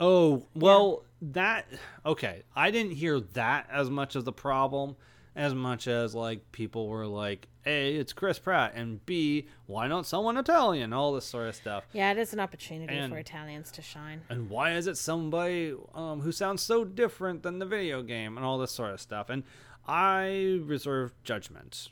Oh, 0.00 0.46
well, 0.54 1.04
that 1.22 1.66
okay. 2.04 2.42
I 2.56 2.70
didn't 2.70 2.92
hear 2.92 3.20
that 3.20 3.68
as 3.70 3.90
much 3.90 4.16
as 4.16 4.24
the 4.24 4.32
problem 4.32 4.96
as 5.36 5.52
much 5.54 5.88
as 5.88 6.14
like 6.14 6.52
people 6.52 6.86
were 6.88 7.06
like, 7.06 7.48
"A, 7.66 7.96
it's 7.96 8.12
Chris 8.12 8.38
Pratt," 8.38 8.72
and 8.74 9.04
B, 9.06 9.46
why 9.66 9.86
not 9.88 10.06
someone 10.06 10.36
Italian? 10.36 10.92
All 10.92 11.12
this 11.12 11.24
sort 11.24 11.48
of 11.48 11.54
stuff. 11.54 11.84
Yeah, 11.92 12.12
it 12.12 12.18
is 12.18 12.32
an 12.32 12.40
opportunity 12.40 12.94
And- 12.96 13.12
for 13.12 13.18
Italians 13.18 13.70
to 13.72 13.82
shine. 13.82 14.22
And 14.28 14.50
why 14.50 14.72
is 14.72 14.86
it 14.86 14.96
somebody 14.96 15.74
um, 15.94 16.20
who 16.20 16.32
sounds 16.32 16.62
so 16.62 16.84
different 16.84 17.42
than 17.42 17.58
the 17.58 17.66
video 17.66 18.02
game 18.02 18.36
and 18.36 18.44
all 18.44 18.58
this 18.58 18.72
sort 18.72 18.92
of 18.92 19.00
stuff? 19.00 19.28
And 19.30 19.44
I 19.86 20.60
reserve 20.64 21.12
judgment 21.24 21.90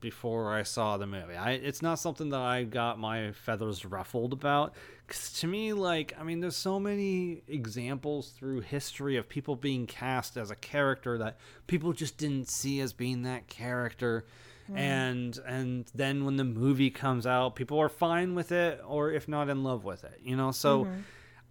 before 0.00 0.52
I 0.52 0.62
saw 0.62 0.96
the 0.96 1.06
movie. 1.06 1.36
I 1.36 1.52
it's 1.52 1.82
not 1.82 1.98
something 1.98 2.30
that 2.30 2.40
I 2.40 2.64
got 2.64 2.98
my 2.98 3.32
feathers 3.32 3.84
ruffled 3.84 4.32
about. 4.32 4.74
Cause 5.06 5.32
to 5.40 5.46
me, 5.46 5.72
like, 5.74 6.14
I 6.18 6.22
mean, 6.24 6.40
there's 6.40 6.56
so 6.56 6.80
many 6.80 7.42
examples 7.46 8.30
through 8.30 8.60
history 8.60 9.16
of 9.16 9.28
people 9.28 9.54
being 9.54 9.86
cast 9.86 10.36
as 10.36 10.50
a 10.50 10.56
character 10.56 11.18
that 11.18 11.36
people 11.66 11.92
just 11.92 12.16
didn't 12.16 12.48
see 12.48 12.80
as 12.80 12.92
being 12.92 13.22
that 13.22 13.46
character. 13.46 14.24
Mm. 14.70 14.78
And 14.78 15.38
and 15.46 15.90
then 15.94 16.24
when 16.24 16.36
the 16.36 16.44
movie 16.44 16.90
comes 16.90 17.26
out, 17.26 17.54
people 17.56 17.78
are 17.80 17.88
fine 17.88 18.34
with 18.34 18.50
it, 18.52 18.80
or 18.86 19.10
if 19.10 19.28
not 19.28 19.48
in 19.48 19.62
love 19.62 19.84
with 19.84 20.04
it, 20.04 20.20
you 20.22 20.36
know. 20.36 20.50
So 20.52 20.84
Mhm. 20.86 21.02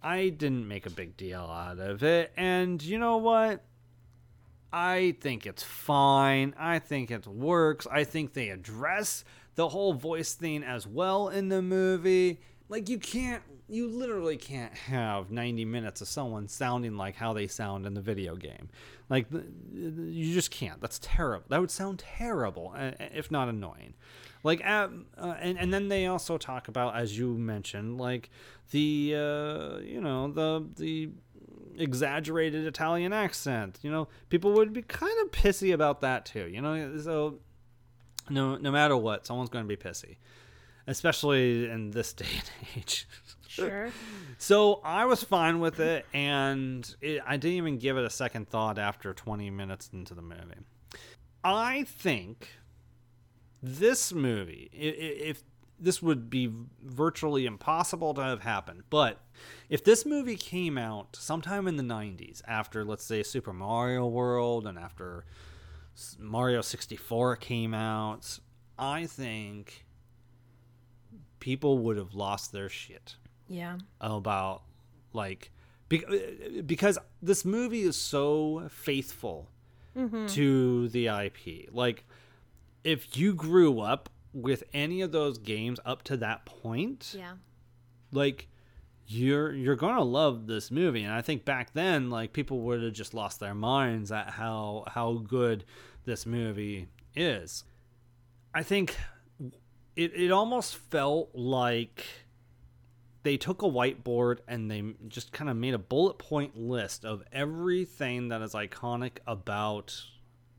I 0.02 0.28
didn't 0.28 0.66
make 0.68 0.84
a 0.86 0.90
big 0.90 1.16
deal 1.16 1.40
out 1.42 1.78
of 1.78 2.02
it. 2.02 2.32
And 2.36 2.82
you 2.82 2.98
know 2.98 3.16
what? 3.16 3.62
I 4.72 5.14
think 5.20 5.46
it's 5.46 5.62
fine. 5.62 6.54
I 6.58 6.80
think 6.80 7.10
it 7.10 7.26
works. 7.26 7.86
I 7.90 8.02
think 8.04 8.32
they 8.32 8.48
address 8.50 9.24
the 9.54 9.68
whole 9.68 9.94
voice 9.94 10.34
thing 10.34 10.64
as 10.64 10.86
well 10.86 11.28
in 11.28 11.48
the 11.48 11.62
movie. 11.62 12.40
Like, 12.68 12.88
you 12.88 12.98
can't, 12.98 13.42
you 13.74 13.88
literally 13.88 14.36
can't 14.36 14.72
have 14.74 15.30
90 15.30 15.64
minutes 15.64 16.00
of 16.00 16.08
someone 16.08 16.48
sounding 16.48 16.96
like 16.96 17.16
how 17.16 17.32
they 17.32 17.46
sound 17.46 17.86
in 17.86 17.94
the 17.94 18.00
video 18.00 18.36
game. 18.36 18.68
Like, 19.08 19.26
you 19.72 20.32
just 20.32 20.50
can't. 20.50 20.80
That's 20.80 20.98
terrible. 21.02 21.46
That 21.48 21.60
would 21.60 21.70
sound 21.70 21.98
terrible, 21.98 22.74
if 22.76 23.30
not 23.30 23.48
annoying. 23.48 23.94
Like, 24.42 24.64
uh, 24.64 24.88
and, 25.18 25.58
and 25.58 25.72
then 25.72 25.88
they 25.88 26.06
also 26.06 26.38
talk 26.38 26.68
about, 26.68 26.96
as 26.96 27.18
you 27.18 27.34
mentioned, 27.34 27.98
like 27.98 28.30
the, 28.70 29.14
uh, 29.16 29.78
you 29.78 30.00
know, 30.00 30.30
the, 30.30 30.66
the, 30.76 31.10
exaggerated 31.76 32.66
Italian 32.66 33.12
accent. 33.12 33.78
You 33.82 33.90
know, 33.90 34.08
people 34.28 34.52
would 34.52 34.72
be 34.72 34.82
kind 34.82 35.14
of 35.22 35.30
pissy 35.30 35.72
about 35.72 36.00
that 36.02 36.24
too. 36.24 36.46
You 36.46 36.60
know, 36.60 36.98
so 36.98 37.40
no 38.30 38.56
no 38.56 38.70
matter 38.70 38.96
what, 38.96 39.26
someone's 39.26 39.50
going 39.50 39.64
to 39.64 39.68
be 39.68 39.76
pissy, 39.76 40.16
especially 40.86 41.68
in 41.68 41.90
this 41.90 42.12
day 42.14 42.26
and 42.32 42.50
age. 42.76 43.06
Sure. 43.54 43.90
so 44.38 44.80
I 44.84 45.04
was 45.04 45.22
fine 45.22 45.60
with 45.60 45.80
it, 45.80 46.06
and 46.12 46.94
it, 47.00 47.22
I 47.26 47.36
didn't 47.36 47.56
even 47.56 47.78
give 47.78 47.96
it 47.96 48.04
a 48.04 48.10
second 48.10 48.48
thought 48.48 48.78
after 48.78 49.14
20 49.14 49.50
minutes 49.50 49.90
into 49.92 50.14
the 50.14 50.22
movie. 50.22 50.66
I 51.42 51.84
think 51.84 52.48
this 53.62 54.12
movie, 54.12 54.70
if 54.72 55.42
this 55.78 56.02
would 56.02 56.30
be 56.30 56.50
virtually 56.82 57.46
impossible 57.46 58.14
to 58.14 58.22
have 58.22 58.42
happened. 58.42 58.82
But 58.90 59.20
if 59.68 59.84
this 59.84 60.06
movie 60.06 60.36
came 60.36 60.78
out 60.78 61.16
sometime 61.16 61.66
in 61.68 61.76
the 61.76 61.82
90s, 61.82 62.42
after, 62.46 62.84
let's 62.84 63.04
say, 63.04 63.22
Super 63.22 63.52
Mario 63.52 64.06
World 64.06 64.66
and 64.66 64.78
after 64.78 65.24
Mario 66.18 66.60
64 66.60 67.36
came 67.36 67.74
out, 67.74 68.38
I 68.78 69.06
think 69.06 69.84
people 71.40 71.78
would 71.78 71.96
have 71.96 72.14
lost 72.14 72.52
their 72.52 72.68
shit 72.68 73.16
Yeah. 73.48 73.78
about 74.00 74.62
like 75.12 75.50
be- 75.88 76.62
because 76.64 76.98
this 77.22 77.44
movie 77.44 77.82
is 77.82 77.96
so 77.96 78.68
faithful 78.70 79.50
mm-hmm. 79.96 80.26
to 80.26 80.88
the 80.88 81.08
IP. 81.08 81.68
Like 81.72 82.04
if 82.82 83.16
you 83.16 83.34
grew 83.34 83.80
up 83.80 84.08
with 84.32 84.64
any 84.72 85.00
of 85.00 85.12
those 85.12 85.38
games 85.38 85.78
up 85.84 86.02
to 86.04 86.16
that 86.18 86.44
point, 86.44 87.14
Yeah. 87.16 87.34
like 88.12 88.48
you're 89.06 89.52
you're 89.52 89.76
going 89.76 89.96
to 89.96 90.02
love 90.02 90.46
this 90.46 90.70
movie 90.70 91.02
and 91.02 91.12
I 91.12 91.20
think 91.20 91.44
back 91.44 91.74
then 91.74 92.08
like 92.08 92.32
people 92.32 92.60
would 92.60 92.82
have 92.82 92.94
just 92.94 93.12
lost 93.12 93.38
their 93.38 93.54
minds 93.54 94.10
at 94.10 94.30
how 94.30 94.84
how 94.88 95.14
good 95.14 95.64
this 96.06 96.24
movie 96.24 96.88
is. 97.14 97.64
I 98.54 98.62
think 98.62 98.96
it 99.96 100.12
it 100.14 100.30
almost 100.30 100.76
felt 100.76 101.34
like 101.34 102.06
they 103.24 103.38
took 103.38 103.62
a 103.62 103.66
whiteboard 103.66 104.38
and 104.46 104.70
they 104.70 104.84
just 105.08 105.32
kind 105.32 105.50
of 105.50 105.56
made 105.56 105.74
a 105.74 105.78
bullet 105.78 106.18
point 106.18 106.56
list 106.56 107.04
of 107.04 107.24
everything 107.32 108.28
that 108.28 108.42
is 108.42 108.52
iconic 108.52 109.12
about 109.26 110.04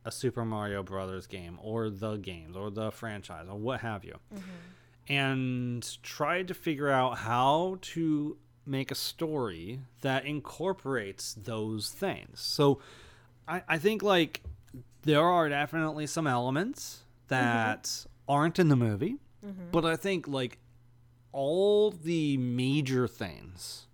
a 0.04 0.12
Super 0.12 0.44
Mario 0.44 0.84
Brothers 0.84 1.28
game 1.28 1.60
or 1.62 1.90
the 1.90 2.18
games 2.18 2.58
or 2.58 2.72
the 2.72 2.92
franchise 2.92 3.46
or 3.50 3.58
what 3.58 3.82
have 3.82 4.04
you. 4.04 4.18
Mm-hmm. 4.34 5.14
And 5.14 6.04
tried 6.04 6.48
to 6.48 6.56
figure 6.56 6.90
out 6.90 7.20
how 7.20 7.78
to 7.82 8.38
make 8.66 8.90
a 8.90 8.96
story 8.96 9.82
that 10.02 10.26
incorporates 10.26 11.36
those 11.36 11.90
things. 11.90 12.40
So 12.42 12.80
I, 13.48 13.62
I 13.68 13.78
think 13.78 14.02
like 14.02 14.42
there 15.04 15.24
are 15.24 15.48
definitely 15.50 16.08
some 16.08 16.26
elements 16.26 17.04
mm-hmm. 17.30 17.36
that 17.36 18.08
aren't 18.28 18.58
in 18.58 18.70
the 18.70 18.76
movie, 18.76 19.18
mm-hmm. 19.46 19.70
but 19.72 19.86
I 19.86 19.96
think 19.96 20.28
like 20.28 20.58
all 21.36 21.92
the 21.92 22.38
major 22.38 23.10
things 23.10 23.88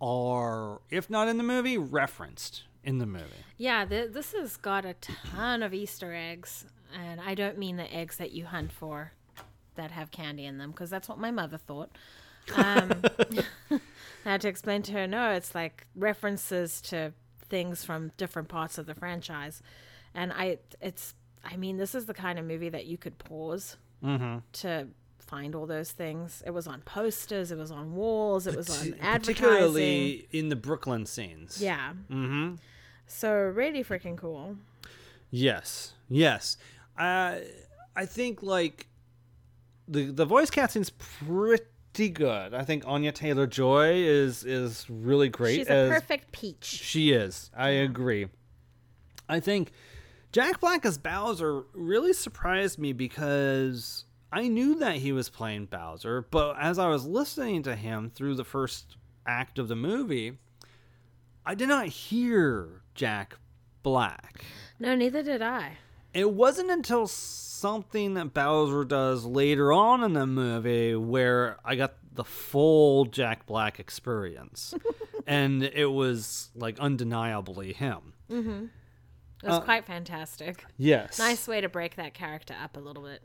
are, 0.00 0.80
if 0.90 1.08
not 1.08 1.28
in 1.28 1.38
the 1.38 1.44
movie, 1.44 1.78
referenced 1.78 2.64
in 2.82 2.98
the 2.98 3.06
movie. 3.06 3.44
Yeah, 3.56 3.84
th- 3.84 4.10
this 4.12 4.32
has 4.32 4.56
got 4.56 4.84
a 4.84 4.94
ton 4.94 5.62
of 5.62 5.72
Easter 5.72 6.12
eggs, 6.12 6.66
and 6.92 7.20
I 7.20 7.36
don't 7.36 7.58
mean 7.58 7.76
the 7.76 7.92
eggs 7.94 8.16
that 8.16 8.32
you 8.32 8.44
hunt 8.44 8.72
for 8.72 9.12
that 9.76 9.92
have 9.92 10.10
candy 10.10 10.44
in 10.46 10.58
them, 10.58 10.72
because 10.72 10.90
that's 10.90 11.08
what 11.08 11.18
my 11.18 11.30
mother 11.30 11.58
thought. 11.58 11.90
Um, 12.56 13.02
I 13.70 13.80
had 14.24 14.40
to 14.40 14.48
explain 14.48 14.82
to 14.82 14.92
her, 14.92 15.06
no, 15.06 15.30
it's 15.30 15.54
like 15.54 15.86
references 15.94 16.80
to 16.82 17.12
things 17.48 17.84
from 17.84 18.10
different 18.16 18.48
parts 18.48 18.78
of 18.78 18.86
the 18.86 18.94
franchise, 18.96 19.62
and 20.12 20.32
I, 20.32 20.58
it's, 20.80 21.14
I 21.44 21.56
mean, 21.56 21.76
this 21.76 21.94
is 21.94 22.06
the 22.06 22.14
kind 22.14 22.40
of 22.40 22.44
movie 22.44 22.68
that 22.70 22.86
you 22.86 22.98
could 22.98 23.16
pause 23.18 23.76
to 24.54 24.88
find 25.18 25.54
all 25.54 25.66
those 25.66 25.90
things. 25.90 26.42
It 26.46 26.50
was 26.50 26.66
on 26.66 26.82
posters, 26.82 27.50
it 27.50 27.58
was 27.58 27.70
on 27.70 27.94
walls, 27.94 28.46
it 28.46 28.56
was 28.56 28.70
on 28.70 28.94
advertising. 29.00 29.20
Particularly 29.20 30.28
in 30.32 30.48
the 30.48 30.56
Brooklyn 30.56 31.06
scenes. 31.06 31.60
Yeah. 31.60 31.92
Mm-hmm. 32.10 32.54
So 33.06 33.32
really 33.32 33.84
freaking 33.84 34.16
cool. 34.16 34.56
Yes, 35.30 35.94
yes. 36.08 36.56
Uh, 36.98 37.36
I 37.94 38.06
think 38.06 38.42
like 38.42 38.86
the 39.88 40.06
the 40.06 40.24
voice 40.24 40.50
casting's 40.50 40.90
pretty 40.90 42.08
good. 42.08 42.54
I 42.54 42.64
think 42.64 42.84
Anya 42.86 43.12
Taylor 43.12 43.46
Joy 43.46 43.94
is 43.94 44.44
is 44.44 44.86
really 44.88 45.28
great. 45.28 45.56
She's 45.56 45.68
a 45.68 45.88
perfect 45.90 46.32
peach. 46.32 46.64
She 46.64 47.12
is. 47.12 47.50
I 47.56 47.70
agree. 47.70 48.28
I 49.28 49.40
think 49.40 49.72
Jack 50.32 50.60
Black 50.60 50.84
as 50.84 50.98
Bowser 50.98 51.64
really 51.74 52.12
surprised 52.12 52.78
me 52.78 52.92
because 52.92 54.05
I 54.32 54.48
knew 54.48 54.74
that 54.76 54.96
he 54.96 55.12
was 55.12 55.28
playing 55.28 55.66
Bowser, 55.66 56.22
but 56.30 56.56
as 56.60 56.78
I 56.78 56.88
was 56.88 57.06
listening 57.06 57.62
to 57.64 57.76
him 57.76 58.10
through 58.10 58.34
the 58.34 58.44
first 58.44 58.96
act 59.26 59.58
of 59.58 59.68
the 59.68 59.76
movie, 59.76 60.38
I 61.44 61.54
did 61.54 61.68
not 61.68 61.86
hear 61.86 62.82
Jack 62.94 63.38
Black. 63.82 64.44
No, 64.80 64.94
neither 64.94 65.22
did 65.22 65.42
I. 65.42 65.78
It 66.12 66.32
wasn't 66.32 66.70
until 66.70 67.06
something 67.06 68.14
that 68.14 68.34
Bowser 68.34 68.84
does 68.84 69.24
later 69.24 69.72
on 69.72 70.02
in 70.02 70.14
the 70.14 70.26
movie 70.26 70.94
where 70.96 71.58
I 71.64 71.76
got 71.76 71.94
the 72.12 72.24
full 72.24 73.04
Jack 73.04 73.46
Black 73.46 73.78
experience. 73.78 74.74
and 75.26 75.62
it 75.62 75.86
was 75.92 76.50
like 76.54 76.78
undeniably 76.78 77.72
him. 77.72 78.14
Mm-hmm. 78.30 78.64
It 79.42 79.48
was 79.48 79.62
quite 79.64 79.84
fantastic. 79.84 80.64
Yes. 80.76 81.18
Nice 81.18 81.46
way 81.46 81.60
to 81.60 81.68
break 81.68 81.96
that 81.96 82.14
character 82.14 82.54
up 82.60 82.76
a 82.76 82.80
little 82.80 83.02
bit. 83.04 83.22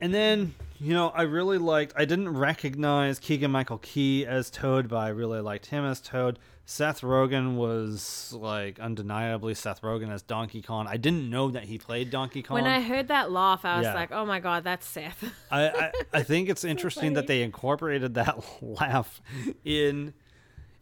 And 0.00 0.12
then, 0.12 0.54
you 0.78 0.92
know, 0.92 1.08
I 1.08 1.22
really 1.22 1.58
liked, 1.58 1.94
I 1.96 2.04
didn't 2.04 2.28
recognize 2.36 3.18
Keegan 3.18 3.50
Michael 3.50 3.78
Key 3.78 4.26
as 4.26 4.50
Toad, 4.50 4.88
but 4.88 4.96
I 4.98 5.08
really 5.08 5.40
liked 5.40 5.66
him 5.66 5.84
as 5.84 6.00
Toad. 6.00 6.38
Seth 6.68 7.00
Rogen 7.02 7.54
was 7.56 8.34
like 8.36 8.80
undeniably 8.80 9.54
Seth 9.54 9.82
Rogen 9.82 10.10
as 10.10 10.20
Donkey 10.22 10.60
Kong. 10.62 10.86
I 10.88 10.96
didn't 10.96 11.30
know 11.30 11.48
that 11.50 11.64
he 11.64 11.78
played 11.78 12.10
Donkey 12.10 12.42
Kong. 12.42 12.56
When 12.56 12.66
I 12.66 12.80
heard 12.80 13.06
that 13.08 13.30
laugh, 13.30 13.64
I 13.64 13.76
was 13.78 13.84
Yeah. 13.84 13.94
like, 13.94 14.10
"Oh 14.10 14.26
my 14.26 14.40
god, 14.40 14.64
that's 14.64 14.84
Seth." 14.84 15.32
I, 15.52 15.68
I, 15.68 15.92
I 16.12 16.22
think 16.24 16.48
it's 16.48 16.64
interesting 16.64 17.12
that 17.12 17.28
they 17.28 17.42
incorporated 17.42 18.14
that 18.14 18.44
laugh 18.60 19.22
in 19.64 20.12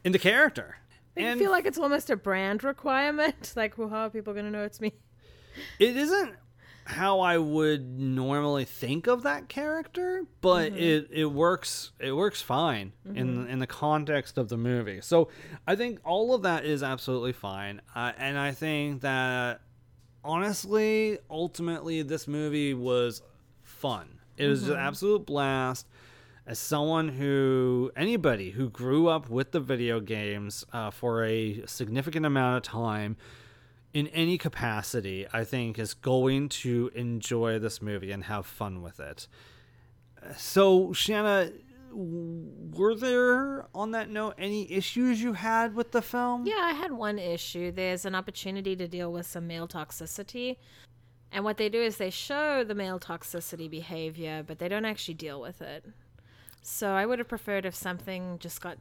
in 0.04 0.12
the 0.12 0.18
character. 0.18 0.78
I 1.18 1.36
feel 1.36 1.50
like 1.50 1.66
it's 1.66 1.78
almost 1.78 2.08
a 2.08 2.16
brand 2.16 2.64
requirement. 2.64 3.52
Like, 3.56 3.76
well, 3.76 3.90
how 3.90 4.06
are 4.06 4.10
people 4.10 4.32
gonna 4.32 4.50
know 4.50 4.64
it's 4.64 4.80
me? 4.80 4.94
it 5.78 5.96
isn't 5.98 6.34
how 6.84 7.20
I 7.20 7.38
would 7.38 7.98
normally 7.98 8.64
think 8.64 9.06
of 9.06 9.22
that 9.22 9.48
character, 9.48 10.24
but 10.40 10.72
it, 10.74 11.08
it 11.10 11.26
works 11.26 11.92
it 11.98 12.12
works 12.12 12.42
fine 12.42 12.92
in 13.06 13.46
in 13.48 13.58
the 13.58 13.66
context 13.66 14.36
of 14.38 14.48
the 14.48 14.56
movie. 14.56 15.00
So 15.00 15.28
I 15.66 15.76
think 15.76 16.00
all 16.04 16.34
of 16.34 16.42
that 16.42 16.64
is 16.64 16.82
absolutely 16.82 17.32
fine, 17.32 17.80
uh, 17.94 18.12
and 18.18 18.38
I 18.38 18.52
think 18.52 19.00
that 19.02 19.62
honestly, 20.24 21.18
ultimately, 21.30 22.02
this 22.02 22.26
movie 22.26 22.74
was 22.74 23.22
fun. 23.62 24.20
It 24.36 24.48
was 24.48 24.68
an 24.68 24.76
absolute 24.76 25.26
blast. 25.26 25.86
As 26.46 26.58
someone 26.58 27.08
who, 27.08 27.90
anybody 27.96 28.50
who 28.50 28.68
grew 28.68 29.08
up 29.08 29.30
with 29.30 29.52
the 29.52 29.60
video 29.60 29.98
games 30.00 30.66
uh, 30.74 30.90
for 30.90 31.24
a 31.24 31.64
significant 31.66 32.26
amount 32.26 32.58
of 32.58 32.62
time, 32.62 33.16
in 33.94 34.08
any 34.08 34.36
capacity, 34.36 35.26
I 35.32 35.44
think 35.44 35.78
is 35.78 35.94
going 35.94 36.48
to 36.50 36.90
enjoy 36.94 37.60
this 37.60 37.80
movie 37.80 38.10
and 38.10 38.24
have 38.24 38.44
fun 38.44 38.82
with 38.82 38.98
it. 38.98 39.28
So, 40.36 40.92
Shanna, 40.92 41.52
were 41.92 42.96
there 42.96 43.66
on 43.72 43.92
that 43.92 44.10
note 44.10 44.34
any 44.36 44.70
issues 44.70 45.22
you 45.22 45.34
had 45.34 45.76
with 45.76 45.92
the 45.92 46.02
film? 46.02 46.44
Yeah, 46.44 46.60
I 46.60 46.72
had 46.72 46.90
one 46.90 47.20
issue. 47.20 47.70
There's 47.70 48.04
an 48.04 48.16
opportunity 48.16 48.74
to 48.74 48.88
deal 48.88 49.12
with 49.12 49.26
some 49.26 49.46
male 49.46 49.68
toxicity. 49.68 50.56
And 51.30 51.44
what 51.44 51.56
they 51.56 51.68
do 51.68 51.80
is 51.80 51.96
they 51.96 52.10
show 52.10 52.64
the 52.64 52.74
male 52.74 52.98
toxicity 52.98 53.70
behavior, 53.70 54.42
but 54.44 54.58
they 54.58 54.68
don't 54.68 54.84
actually 54.84 55.14
deal 55.14 55.40
with 55.40 55.62
it. 55.62 55.84
So 56.62 56.92
I 56.92 57.06
would 57.06 57.20
have 57.20 57.28
preferred 57.28 57.64
if 57.64 57.74
something 57.74 58.38
just 58.40 58.60
got 58.60 58.78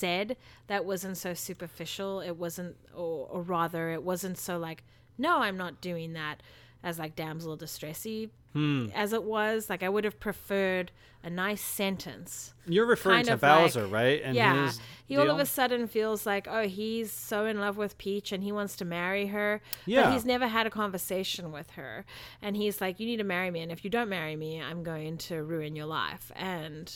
said 0.00 0.36
that 0.66 0.84
wasn't 0.84 1.16
so 1.16 1.34
superficial. 1.34 2.20
It 2.20 2.36
wasn't, 2.36 2.76
or, 2.94 3.26
or 3.30 3.42
rather, 3.42 3.90
it 3.90 4.02
wasn't 4.02 4.38
so 4.38 4.58
like, 4.58 4.82
no, 5.18 5.38
I'm 5.38 5.56
not 5.56 5.80
doing 5.80 6.14
that, 6.14 6.42
as 6.82 6.98
like 6.98 7.14
damsel 7.14 7.56
distressy 7.56 8.30
hmm. 8.52 8.86
as 8.94 9.12
it 9.12 9.22
was. 9.22 9.68
Like 9.70 9.82
I 9.82 9.88
would 9.88 10.04
have 10.04 10.18
preferred 10.18 10.90
a 11.22 11.28
nice 11.28 11.60
sentence 11.60 12.54
You're 12.66 12.86
referring 12.86 13.24
to 13.24 13.34
of 13.34 13.42
like- 13.42 13.58
Bowser, 13.58 13.86
right? 13.86 14.22
And 14.24 14.34
yeah, 14.34 14.72
he 15.06 15.16
all 15.16 15.30
of 15.30 15.38
a 15.38 15.46
sudden 15.46 15.86
feels 15.86 16.24
like, 16.24 16.46
oh, 16.48 16.66
he's 16.66 17.12
so 17.12 17.44
in 17.44 17.60
love 17.60 17.76
with 17.76 17.98
Peach 17.98 18.32
and 18.32 18.42
he 18.42 18.52
wants 18.52 18.76
to 18.76 18.84
marry 18.84 19.26
her. 19.26 19.60
Yeah. 19.84 20.04
But 20.04 20.12
he's 20.14 20.24
never 20.24 20.46
had 20.46 20.66
a 20.66 20.70
conversation 20.70 21.52
with 21.52 21.70
her. 21.72 22.04
And 22.40 22.56
he's 22.56 22.80
like, 22.80 23.00
you 23.00 23.06
need 23.06 23.18
to 23.18 23.24
marry 23.24 23.50
me. 23.50 23.60
And 23.60 23.70
if 23.70 23.84
you 23.84 23.90
don't 23.90 24.08
marry 24.08 24.36
me, 24.36 24.62
I'm 24.62 24.82
going 24.82 25.18
to 25.18 25.42
ruin 25.42 25.76
your 25.76 25.86
life 25.86 26.32
and 26.34 26.90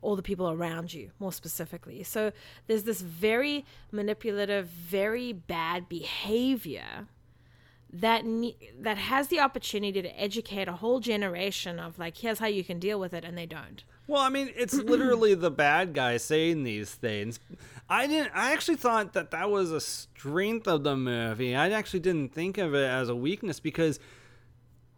all 0.00 0.16
the 0.16 0.22
people 0.22 0.50
around 0.50 0.92
you, 0.92 1.10
more 1.18 1.32
specifically. 1.32 2.02
So 2.02 2.32
there's 2.66 2.84
this 2.84 3.00
very 3.00 3.64
manipulative, 3.90 4.66
very 4.66 5.32
bad 5.32 5.88
behavior 5.88 7.08
that 7.92 8.24
ne- 8.24 8.56
that 8.78 8.98
has 8.98 9.28
the 9.28 9.40
opportunity 9.40 10.02
to 10.02 10.20
educate 10.20 10.68
a 10.68 10.72
whole 10.72 11.00
generation 11.00 11.78
of 11.80 11.98
like 11.98 12.18
here's 12.18 12.38
how 12.38 12.46
you 12.46 12.62
can 12.62 12.78
deal 12.78 13.00
with 13.00 13.14
it 13.14 13.24
and 13.24 13.36
they 13.36 13.46
don't 13.46 13.84
Well, 14.06 14.20
I 14.20 14.28
mean, 14.28 14.50
it's 14.54 14.74
literally 14.74 15.34
the 15.34 15.50
bad 15.50 15.94
guy 15.94 16.18
saying 16.18 16.64
these 16.64 16.94
things. 16.94 17.40
I 17.88 18.06
didn't. 18.06 18.32
I 18.34 18.52
actually 18.52 18.76
thought 18.76 19.14
that 19.14 19.30
that 19.30 19.50
was 19.50 19.70
a 19.70 19.80
strength 19.80 20.68
of 20.68 20.84
the 20.84 20.96
movie. 20.96 21.54
I 21.54 21.70
actually 21.70 22.00
didn't 22.00 22.34
think 22.34 22.58
of 22.58 22.74
it 22.74 22.86
as 22.86 23.08
a 23.08 23.16
weakness 23.16 23.60
because 23.60 23.98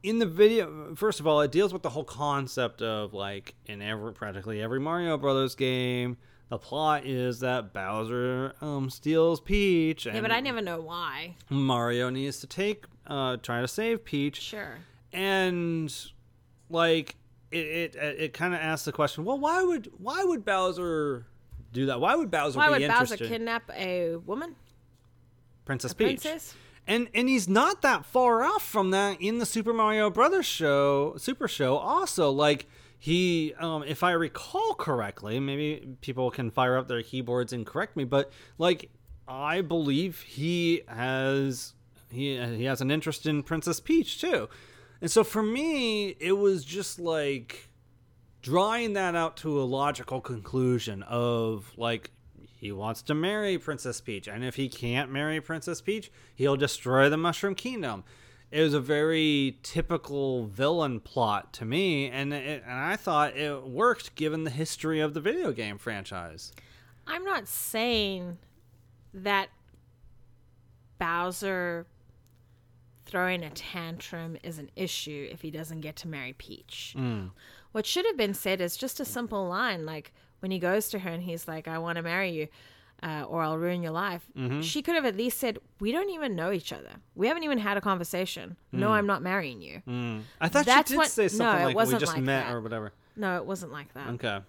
in 0.03 0.19
the 0.19 0.27
video, 0.27 0.95
first 0.95 1.21
of 1.21 1.27
all, 1.27 1.41
it 1.43 1.51
deals 1.53 1.73
with 1.73 1.83
the 1.83 1.91
whole 1.91 2.05
concept 2.05 2.83
of 2.83 3.13
like 3.15 3.55
in 3.67 3.83
every 3.83 4.13
practically 4.13 4.63
every 4.63 4.81
Mario 4.81 5.17
Brothers 5.19 5.55
game, 5.55 6.17
the 6.49 6.59
plot 6.59 7.05
is 7.07 7.41
that 7.41 7.73
Bowser 7.73 8.55
um, 8.61 8.91
steals 8.91 9.41
Peach, 9.41 10.07
and 10.07 10.15
Yeah, 10.17 10.23
but 10.23 10.33
I 10.33 10.41
never 10.41 10.61
know 10.61 10.81
why. 10.81 11.37
Mario 11.49 12.11
needs 12.11 12.41
to 12.41 12.47
take, 12.47 12.85
uh, 13.07 13.37
try 13.37 13.61
to 13.61 13.69
save 13.69 14.05
Peach, 14.05 14.41
Sure. 14.41 14.79
and 15.13 15.95
like 16.69 17.17
it, 17.53 17.95
it, 17.95 17.97
it 17.97 18.33
kind 18.33 18.55
of 18.55 18.61
asks 18.61 18.85
the 18.85 18.93
question, 18.93 19.25
well, 19.25 19.39
why 19.39 19.63
would 19.63 19.91
why 19.99 20.25
would 20.25 20.45
Bowser 20.45 21.27
do 21.73 21.87
that? 21.87 22.01
Why 22.01 22.15
would 22.17 22.31
Bowser 22.31 22.59
Why 22.59 22.71
would 22.71 22.81
Bowser 22.81 23.15
interested? 23.15 23.29
kidnap 23.29 23.71
a 23.77 24.17
woman? 24.17 24.57
Princess 25.65 25.93
A 25.93 25.95
Peach. 25.95 26.07
princess? 26.23 26.55
And 26.87 27.09
and 27.15 27.29
he's 27.29 27.49
not 27.49 27.83
that 27.83 28.05
far 28.05 28.43
off 28.43 28.63
from 28.63 28.91
that 28.91 29.21
in 29.21 29.39
the 29.39 29.47
Super 29.47 29.73
Mario 29.73 30.11
Brothers 30.11 30.47
show, 30.47 31.15
Super 31.19 31.47
Show. 31.47 31.77
Also, 31.77 32.31
like 32.31 32.67
he, 32.99 33.55
um, 33.59 33.83
if 33.85 34.03
I 34.03 34.11
recall 34.13 34.75
correctly, 34.75 35.41
maybe 35.41 35.97
people 36.01 36.31
can 36.31 36.51
fire 36.51 36.77
up 36.77 36.89
their 36.89 37.03
keyboards 37.03 37.53
and 37.53 37.65
correct 37.65 37.97
me, 37.97 38.05
but 38.05 38.31
like 38.59 38.91
I 39.27 39.61
believe 39.61 40.21
he 40.23 40.83
has 40.89 41.75
he 42.11 42.37
he 42.57 42.65
has 42.65 42.81
an 42.81 42.91
interest 42.91 43.27
in 43.27 43.43
Princess 43.43 43.81
Peach 43.81 44.21
too. 44.21 44.49
And 45.01 45.11
so 45.11 45.25
for 45.25 45.43
me, 45.43 46.09
it 46.21 46.37
was 46.37 46.65
just 46.65 46.99
like 46.99 47.71
drawing 48.43 48.95
that 48.95 49.15
out 49.15 49.37
to 49.39 49.61
a 49.61 49.65
logical 49.65 50.21
conclusion 50.21 51.03
of 51.05 51.73
like 51.77 52.11
he 52.61 52.71
wants 52.71 53.01
to 53.03 53.15
marry 53.15 53.57
Princess 53.57 54.03
Peach, 54.03 54.29
and 54.29 54.45
if 54.45 54.57
he 54.57 54.69
can't 54.69 55.11
marry 55.11 55.41
Princess 55.41 55.81
Peach, 55.81 56.13
he'll 56.35 56.57
destroy 56.57 57.09
the 57.09 57.17
Mushroom 57.17 57.55
Kingdom. 57.55 58.05
It 58.51 58.61
was 58.61 58.75
a 58.75 58.81
very 58.81 59.59
typical 59.63 60.45
villain 60.45 61.01
plot 61.01 61.55
to 61.55 61.65
me, 61.65 62.11
and 62.11 62.35
it, 62.35 62.63
and 62.67 62.79
I 62.79 62.97
thought 62.97 63.35
it 63.35 63.67
worked 63.67 64.15
given 64.15 64.45
the 64.45 64.51
history 64.51 65.01
of 65.01 65.15
the 65.15 65.23
video 65.23 65.53
game 65.53 65.79
franchise. 65.79 66.53
I'm 67.07 67.25
not 67.25 67.49
saying 67.49 68.37
that 69.15 69.49
Bowser 70.99 71.87
throwing 73.07 73.43
a 73.43 73.51
tantrum 73.51 74.37
is 74.43 74.59
an 74.59 74.71
issue 74.77 75.29
if 75.33 75.41
he 75.41 75.51
doesn't 75.51 75.81
get 75.81 75.97
to 75.97 76.09
marry 76.09 76.35
Peach. 76.35 76.95
Mm. 76.95 77.31
What 77.73 77.87
should 77.87 78.05
have 78.05 78.19
been 78.19 78.35
said 78.35 78.61
is 78.61 78.77
just 78.77 79.01
a 79.01 79.07
simple 79.07 79.49
line 79.49 79.87
like 79.87 80.13
when 80.41 80.51
he 80.51 80.59
goes 80.59 80.89
to 80.91 80.99
her 80.99 81.11
and 81.11 81.23
he's 81.23 81.47
like, 81.49 81.69
I 81.69 81.79
want 81.79 81.97
to 81.97 82.03
marry 82.03 82.31
you. 82.31 82.49
Uh, 83.03 83.25
or 83.29 83.41
I'll 83.41 83.57
ruin 83.57 83.83
your 83.83 83.93
life. 83.93 84.27
She 84.61 84.83
could 84.83 84.95
have 84.95 85.07
at 85.07 85.17
least 85.17 85.39
said, 85.39 85.59
"We 85.81 85.91
don't 85.91 86.11
even 86.11 86.37
know 86.37 86.53
each 86.53 86.71
other. 86.71 86.91
We 87.15 87.29
haven't 87.29 87.45
even 87.45 87.57
had 87.57 87.79
a 87.79 87.81
conversation. 87.81 88.59
No, 88.73 88.91
I'm 88.93 89.07
not 89.07 89.23
marrying 89.23 89.63
you." 89.63 89.81
I 90.39 90.49
thought 90.49 90.67
That's 90.67 90.91
she 90.91 90.95
did 90.97 90.99
what- 90.99 91.09
say 91.11 91.23
no, 91.23 91.29
something 91.29 91.63
it 91.71 91.75
like 91.77 91.87
we 91.89 91.97
just 91.97 92.13
like 92.13 92.23
met 92.23 92.45
that. 92.49 92.53
or 92.53 92.61
whatever. 92.61 92.93
No, 93.17 93.37
it 93.39 93.47
wasn't 93.47 93.73
like 93.73 93.95
that. 93.95 94.09
Okay. 94.11 94.41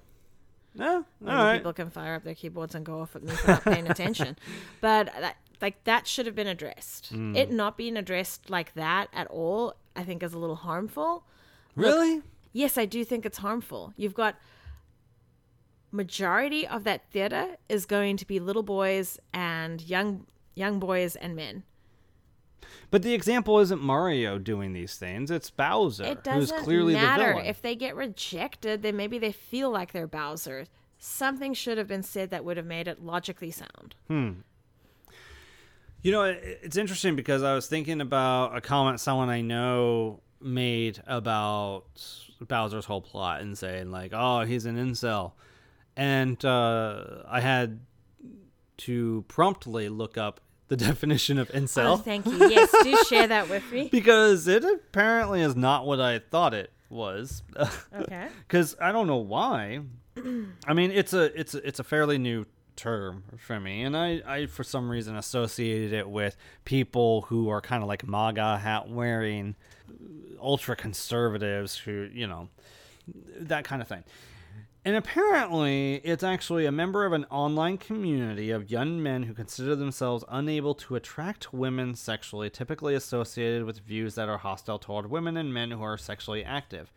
Yeah, 0.75 0.85
all 0.85 1.03
right. 1.21 1.57
people 1.59 1.71
can 1.71 1.89
fire 1.91 2.15
up 2.15 2.25
their 2.25 2.35
keyboards 2.35 2.75
and 2.75 2.85
go 2.85 2.99
off 2.99 3.15
at 3.15 3.23
me 3.23 3.31
for 3.33 3.47
not 3.51 3.63
paying 3.63 3.87
attention. 3.89 4.37
But 4.81 5.05
that, 5.17 5.37
like 5.61 5.81
that 5.85 6.05
should 6.05 6.25
have 6.25 6.35
been 6.35 6.47
addressed. 6.47 7.07
Hmm. 7.07 7.33
It 7.37 7.51
not 7.53 7.77
being 7.77 7.95
addressed 7.95 8.49
like 8.49 8.73
that 8.73 9.07
at 9.13 9.27
all, 9.27 9.75
I 9.95 10.03
think, 10.03 10.23
is 10.23 10.33
a 10.33 10.37
little 10.37 10.57
harmful. 10.57 11.23
Really? 11.77 12.21
Yes, 12.51 12.77
I 12.77 12.83
do 12.85 13.05
think 13.05 13.25
it's 13.25 13.37
harmful. 13.37 13.93
You've 13.95 14.13
got 14.13 14.35
majority 15.91 16.65
of 16.67 16.83
that 16.85 17.09
theater 17.11 17.57
is 17.69 17.85
going 17.85 18.17
to 18.17 18.25
be 18.25 18.39
little 18.39 18.63
boys 18.63 19.19
and 19.33 19.81
young 19.81 20.25
young 20.55 20.79
boys 20.79 21.15
and 21.15 21.35
men. 21.35 21.63
But 22.89 23.03
the 23.03 23.13
example 23.13 23.59
isn't 23.59 23.81
Mario 23.81 24.37
doing 24.37 24.73
these 24.73 24.95
things; 24.95 25.31
it's 25.31 25.49
Bowser, 25.49 26.03
It 26.05 26.27
who's 26.27 26.51
clearly 26.51 26.93
the 26.93 26.99
villain. 26.99 27.45
if 27.45 27.61
they 27.61 27.75
get 27.75 27.95
rejected. 27.95 28.81
Then 28.81 28.95
maybe 28.97 29.17
they 29.17 29.31
feel 29.31 29.69
like 29.69 29.91
they're 29.91 30.07
Bowser. 30.07 30.65
Something 30.97 31.53
should 31.53 31.77
have 31.77 31.87
been 31.87 32.03
said 32.03 32.29
that 32.29 32.45
would 32.45 32.57
have 32.57 32.65
made 32.65 32.87
it 32.87 33.03
logically 33.03 33.49
sound. 33.51 33.95
Hmm. 34.07 34.31
You 36.03 36.11
know, 36.11 36.23
it's 36.23 36.77
interesting 36.77 37.15
because 37.15 37.43
I 37.43 37.53
was 37.53 37.67
thinking 37.67 38.01
about 38.01 38.55
a 38.55 38.61
comment 38.61 38.99
someone 38.99 39.29
I 39.29 39.41
know 39.41 40.21
made 40.39 41.01
about 41.05 41.85
Bowser's 42.39 42.85
whole 42.85 43.01
plot 43.01 43.41
and 43.41 43.57
saying 43.57 43.91
like, 43.91 44.11
"Oh, 44.13 44.41
he's 44.41 44.65
an 44.65 44.77
incel," 44.77 45.33
and 45.95 46.43
uh, 46.45 47.23
I 47.27 47.41
had 47.41 47.81
to 48.77 49.23
promptly 49.27 49.89
look 49.89 50.17
up 50.17 50.41
the 50.67 50.77
definition 50.77 51.37
of 51.37 51.49
incel. 51.49 51.93
Oh, 51.93 51.97
thank 51.97 52.25
you. 52.25 52.49
Yes, 52.49 52.73
do 52.83 52.97
share 53.05 53.27
that 53.27 53.49
with 53.49 53.69
me. 53.71 53.87
because 53.91 54.47
it 54.47 54.63
apparently 54.63 55.41
is 55.41 55.55
not 55.55 55.85
what 55.85 55.99
I 55.99 56.19
thought 56.19 56.53
it 56.53 56.71
was. 56.89 57.43
Okay. 57.93 58.27
because 58.47 58.75
I 58.81 58.91
don't 58.91 59.07
know 59.07 59.17
why. 59.17 59.81
I 60.65 60.73
mean, 60.73 60.91
it's 60.91 61.13
a 61.13 61.37
it's 61.39 61.53
a, 61.53 61.67
it's 61.67 61.79
a 61.79 61.83
fairly 61.83 62.17
new 62.17 62.45
term 62.75 63.23
for 63.37 63.59
me, 63.59 63.83
and 63.83 63.95
I, 63.95 64.21
I 64.25 64.45
for 64.47 64.63
some 64.63 64.89
reason 64.89 65.15
associated 65.15 65.93
it 65.93 66.09
with 66.09 66.35
people 66.65 67.23
who 67.23 67.49
are 67.49 67.61
kind 67.61 67.83
of 67.83 67.89
like 67.89 68.07
MAGA 68.07 68.57
hat 68.57 68.89
wearing 68.89 69.55
ultra 70.41 70.75
conservatives 70.75 71.77
who 71.77 72.09
you 72.11 72.27
know 72.27 72.49
that 73.39 73.65
kind 73.65 73.81
of 73.81 73.87
thing. 73.87 74.03
And 74.83 74.95
apparently, 74.95 75.97
it's 76.03 76.23
actually 76.23 76.65
a 76.65 76.71
member 76.71 77.05
of 77.05 77.13
an 77.13 77.25
online 77.29 77.77
community 77.77 78.49
of 78.49 78.71
young 78.71 79.01
men 79.03 79.21
who 79.23 79.33
consider 79.35 79.75
themselves 79.75 80.23
unable 80.27 80.73
to 80.75 80.95
attract 80.95 81.53
women 81.53 81.93
sexually, 81.93 82.49
typically 82.49 82.95
associated 82.95 83.65
with 83.65 83.77
views 83.81 84.15
that 84.15 84.27
are 84.27 84.39
hostile 84.39 84.79
toward 84.79 85.11
women 85.11 85.37
and 85.37 85.53
men 85.53 85.69
who 85.69 85.83
are 85.83 85.99
sexually 85.99 86.43
active. 86.43 86.91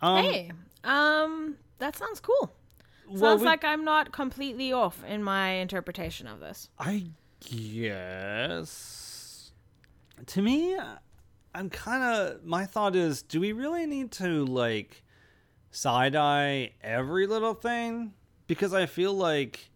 Um, 0.00 0.24
hey, 0.24 0.50
um, 0.82 1.56
that 1.78 1.94
sounds 1.96 2.18
cool. 2.18 2.52
Sounds 3.06 3.20
Well, 3.20 3.38
we- 3.38 3.44
like 3.44 3.64
I'm 3.64 3.84
not 3.84 4.10
completely 4.10 4.72
off 4.72 5.04
in 5.04 5.22
my 5.22 5.50
interpretation 5.50 6.26
of 6.26 6.40
this. 6.40 6.68
I 6.80 7.04
guess. 8.12 9.52
To 10.26 10.42
me, 10.42 10.76
I'm 11.54 11.70
kind 11.70 12.02
of. 12.02 12.44
My 12.44 12.66
thought 12.66 12.96
is 12.96 13.22
do 13.22 13.40
we 13.40 13.52
really 13.52 13.86
need 13.86 14.10
to, 14.12 14.44
like, 14.44 15.02
side 15.72 16.14
eye 16.14 16.72
every 16.80 17.26
little 17.26 17.54
thing? 17.54 18.12
Because 18.46 18.72
I 18.72 18.86
feel 18.86 19.12
like. 19.12 19.70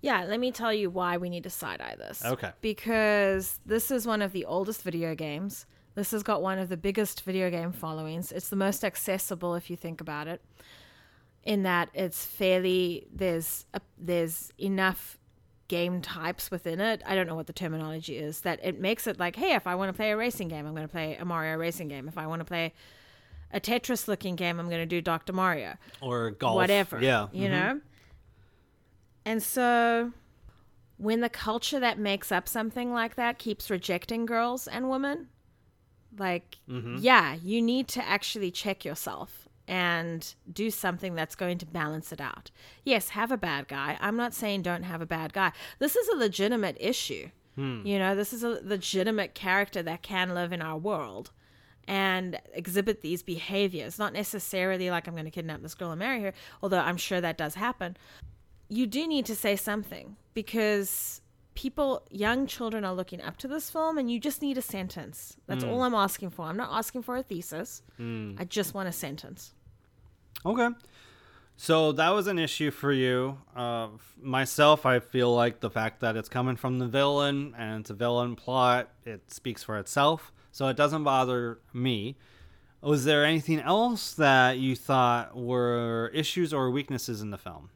Yeah, 0.00 0.24
let 0.24 0.40
me 0.40 0.50
tell 0.50 0.74
you 0.74 0.90
why 0.90 1.16
we 1.18 1.30
need 1.30 1.44
to 1.44 1.50
side 1.50 1.80
eye 1.80 1.94
this. 1.96 2.24
Okay. 2.24 2.50
Because 2.60 3.60
this 3.64 3.92
is 3.92 4.04
one 4.04 4.20
of 4.20 4.32
the 4.32 4.44
oldest 4.46 4.82
video 4.82 5.14
games. 5.14 5.66
This 5.94 6.10
has 6.10 6.24
got 6.24 6.42
one 6.42 6.58
of 6.58 6.68
the 6.68 6.76
biggest 6.76 7.22
video 7.22 7.50
game 7.50 7.70
followings. 7.70 8.32
It's 8.32 8.48
the 8.48 8.56
most 8.56 8.82
accessible 8.82 9.54
if 9.54 9.70
you 9.70 9.76
think 9.76 10.00
about 10.00 10.26
it. 10.26 10.42
In 11.44 11.64
that 11.64 11.90
it's 11.92 12.24
fairly 12.24 13.06
there's 13.12 13.66
a, 13.74 13.80
there's 13.98 14.52
enough 14.58 15.18
game 15.68 16.00
types 16.00 16.50
within 16.50 16.80
it. 16.80 17.02
I 17.06 17.14
don't 17.14 17.26
know 17.26 17.34
what 17.34 17.46
the 17.46 17.52
terminology 17.52 18.16
is 18.16 18.40
that 18.40 18.60
it 18.62 18.80
makes 18.80 19.06
it 19.06 19.18
like, 19.18 19.36
hey, 19.36 19.54
if 19.54 19.66
I 19.66 19.74
want 19.74 19.88
to 19.88 19.92
play 19.92 20.10
a 20.10 20.16
racing 20.16 20.48
game, 20.48 20.66
I'm 20.66 20.74
going 20.74 20.86
to 20.86 20.92
play 20.92 21.16
a 21.16 21.24
Mario 21.24 21.56
racing 21.56 21.88
game. 21.88 22.08
If 22.08 22.16
I 22.16 22.26
want 22.26 22.40
to 22.40 22.44
play 22.44 22.72
a 23.52 23.60
Tetris 23.60 24.08
looking 24.08 24.36
game, 24.36 24.58
I'm 24.58 24.68
going 24.68 24.80
to 24.82 24.86
do 24.86 25.00
Dr. 25.00 25.32
Mario 25.32 25.76
Or 26.00 26.30
golf. 26.30 26.56
whatever. 26.56 27.00
Yeah. 27.00 27.28
You 27.32 27.48
mhm. 27.48 27.50
know? 27.50 27.80
And 29.24 29.42
so 29.42 30.12
when 30.96 31.20
the 31.20 31.28
culture 31.28 31.80
that 31.80 31.98
makes 31.98 32.30
up 32.32 32.48
something 32.48 32.92
like 32.92 33.14
that 33.16 33.38
keeps 33.38 33.70
rejecting 33.70 34.26
girls 34.26 34.66
and 34.66 34.88
women, 34.90 35.28
like, 36.18 36.58
Mm-hmm. 36.68 36.96
yeah, 37.00 37.36
you 37.42 37.62
need 37.62 37.88
to 37.88 38.04
actually 38.06 38.50
check 38.50 38.84
yourself 38.84 39.48
and 39.68 40.34
do 40.52 40.70
something 40.70 41.14
that's 41.14 41.34
going 41.36 41.56
to 41.58 41.66
balance 41.66 42.12
it 42.12 42.20
out. 42.20 42.50
Yes, 42.84 43.10
have 43.10 43.30
a 43.30 43.36
bad 43.36 43.68
guy. 43.68 43.96
I'm 44.00 44.16
not 44.16 44.34
saying 44.34 44.62
don't 44.62 44.82
have 44.82 45.00
a 45.00 45.06
bad 45.06 45.32
guy. 45.32 45.52
This 45.78 45.94
is 45.96 46.08
a 46.08 46.16
legitimate 46.16 46.76
issue. 46.80 47.28
Hmm. 47.54 47.82
You 47.84 47.98
know, 47.98 48.14
this 48.16 48.32
is 48.32 48.42
a 48.42 48.48
legitimate 48.62 49.34
character 49.34 49.82
that 49.82 50.02
can 50.02 50.34
live 50.34 50.52
in 50.52 50.60
our 50.62 50.76
world 50.76 51.30
and 51.88 52.40
exhibit 52.52 53.02
these 53.02 53.22
behaviors. 53.22 53.98
Not 53.98 54.12
necessarily 54.12 54.90
like 54.90 55.06
I'm 55.06 55.14
going 55.14 55.24
to 55.24 55.30
kidnap 55.30 55.62
this 55.62 55.74
girl 55.74 55.90
and 55.90 55.98
marry 55.98 56.22
her, 56.22 56.32
although 56.62 56.80
I'm 56.80 56.96
sure 56.96 57.20
that 57.20 57.36
does 57.36 57.54
happen. 57.54 57.96
You 58.68 58.86
do 58.86 59.06
need 59.06 59.26
to 59.26 59.34
say 59.34 59.56
something 59.56 60.16
because 60.34 61.20
people, 61.54 62.02
young 62.10 62.46
children, 62.46 62.84
are 62.84 62.94
looking 62.94 63.20
up 63.20 63.36
to 63.38 63.48
this 63.48 63.68
film, 63.68 63.98
and 63.98 64.10
you 64.10 64.18
just 64.18 64.40
need 64.40 64.56
a 64.56 64.62
sentence. 64.62 65.36
That's 65.46 65.64
all 65.64 65.82
I'm 65.82 65.94
asking 65.94 66.30
for. 66.30 66.46
I'm 66.46 66.56
not 66.56 66.70
asking 66.72 67.02
for 67.02 67.16
a 67.16 67.22
thesis. 67.22 67.82
I 68.38 68.44
just 68.44 68.72
want 68.72 68.88
a 68.88 68.92
sentence. 68.92 69.52
Okay. 70.46 70.68
So 71.56 71.92
that 71.92 72.08
was 72.10 72.26
an 72.26 72.38
issue 72.38 72.70
for 72.70 72.90
you. 72.90 73.38
Uh, 73.54 73.88
myself, 74.20 74.86
I 74.86 74.98
feel 75.00 75.32
like 75.34 75.60
the 75.60 75.70
fact 75.70 76.00
that 76.00 76.16
it's 76.16 76.28
coming 76.28 76.56
from 76.56 76.78
the 76.78 76.88
villain 76.88 77.54
and 77.56 77.82
it's 77.82 77.90
a 77.90 77.94
villain 77.94 78.34
plot, 78.34 78.90
it 79.04 79.30
speaks 79.30 79.62
for 79.62 79.78
itself. 79.78 80.32
So 80.52 80.68
it 80.68 80.76
doesn't 80.76 81.02
bother 81.02 81.58
me. 81.72 82.16
Was 82.80 83.04
there 83.04 83.24
anything 83.24 83.60
else 83.60 84.12
that 84.14 84.58
you 84.58 84.76
thought 84.76 85.36
were 85.36 86.10
issues 86.14 86.52
or 86.52 86.70
weaknesses 86.70 87.20
in 87.22 87.30
the 87.30 87.38
film? 87.38 87.70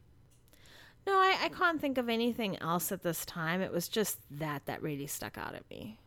No, 1.06 1.12
I, 1.14 1.36
I 1.42 1.48
can't 1.48 1.80
think 1.80 1.98
of 1.98 2.08
anything 2.08 2.58
else 2.58 2.90
at 2.90 3.02
this 3.02 3.24
time. 3.24 3.60
It 3.60 3.72
was 3.72 3.88
just 3.88 4.18
that 4.30 4.66
that 4.66 4.82
really 4.82 5.06
stuck 5.06 5.38
out 5.38 5.54
at 5.54 5.68
me. 5.70 5.98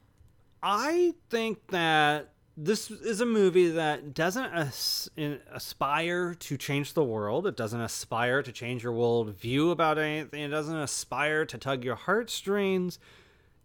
I 0.61 1.13
think 1.29 1.67
that 1.67 2.31
this 2.57 2.91
is 2.91 3.21
a 3.21 3.25
movie 3.25 3.71
that 3.71 4.13
doesn't 4.13 4.51
as- 4.53 5.09
in- 5.15 5.39
aspire 5.53 6.35
to 6.35 6.57
change 6.57 6.93
the 6.93 7.03
world. 7.03 7.47
It 7.47 7.55
doesn't 7.55 7.79
aspire 7.79 8.43
to 8.43 8.51
change 8.51 8.83
your 8.83 8.91
world 8.91 9.29
view 9.29 9.71
about 9.71 9.97
anything. 9.97 10.43
It 10.43 10.49
doesn't 10.49 10.75
aspire 10.75 11.45
to 11.45 11.57
tug 11.57 11.85
your 11.85 11.95
heartstrings. 11.95 12.99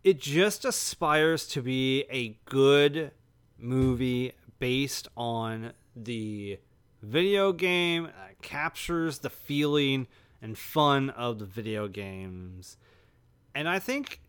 It 0.05 0.21
just 0.21 0.67
aspires 0.67 1.47
to 1.49 1.63
be 1.63 2.05
a 2.11 2.37
good 2.45 3.13
movie 3.57 4.33
based 4.59 5.09
on 5.17 5.73
the 5.97 6.59
video 7.01 7.55
game 7.55 8.05
that 8.05 8.43
captures 8.43 9.21
the 9.21 9.31
feeling 9.31 10.07
and 10.43 10.59
fun 10.59 11.09
of 11.09 11.39
the 11.39 11.47
video 11.47 11.89
games. 11.89 12.77
And 13.55 13.67
I 13.67 13.79
think 13.79 14.21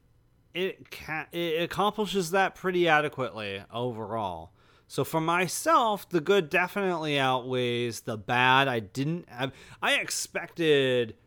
it 0.53 0.89
ca- 0.91 1.27
it 1.33 1.61
accomplishes 1.61 2.31
that 2.31 2.55
pretty 2.55 2.87
adequately 2.87 3.61
overall. 3.69 4.51
So 4.87 5.03
for 5.03 5.19
myself, 5.19 6.07
the 6.07 6.21
good 6.21 6.49
definitely 6.49 7.19
outweighs 7.19 8.01
the 8.01 8.15
bad. 8.15 8.69
I 8.69 8.79
didn't 8.79 9.27
have 9.27 9.51
I 9.81 9.95
expected 9.95 11.17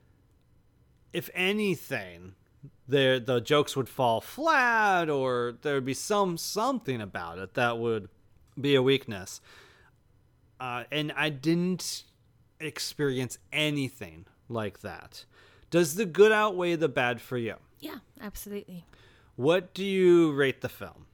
if 1.13 1.29
anything 1.35 2.35
there 2.89 3.21
the 3.21 3.41
jokes 3.41 3.77
would 3.77 3.89
fall 3.89 4.21
flat 4.21 5.11
or 5.11 5.55
there 5.63 5.75
would 5.75 5.85
be 5.85 5.95
some 5.95 6.39
something 6.39 7.01
about 7.01 7.39
it 7.39 7.55
that 7.55 7.79
would 7.79 8.09
be 8.59 8.75
a 8.75 8.83
weakness. 8.83 9.41
Uh, 10.59 10.85
and 10.91 11.13
I 11.13 11.29
didn't 11.29 12.05
experience 12.59 13.39
anything 13.53 14.25
like 14.49 14.81
that. 14.81 15.25
Does 15.71 15.95
the 15.95 16.07
good 16.07 16.33
outweigh 16.33 16.75
the 16.75 16.89
bad 16.89 17.21
for 17.21 17.37
you? 17.37 17.55
Yeah, 17.79 17.99
absolutely. 18.21 18.85
What 19.37 19.75
do 19.75 19.85
you 19.85 20.33
rate 20.33 20.63
the 20.63 20.69
film 20.69 21.07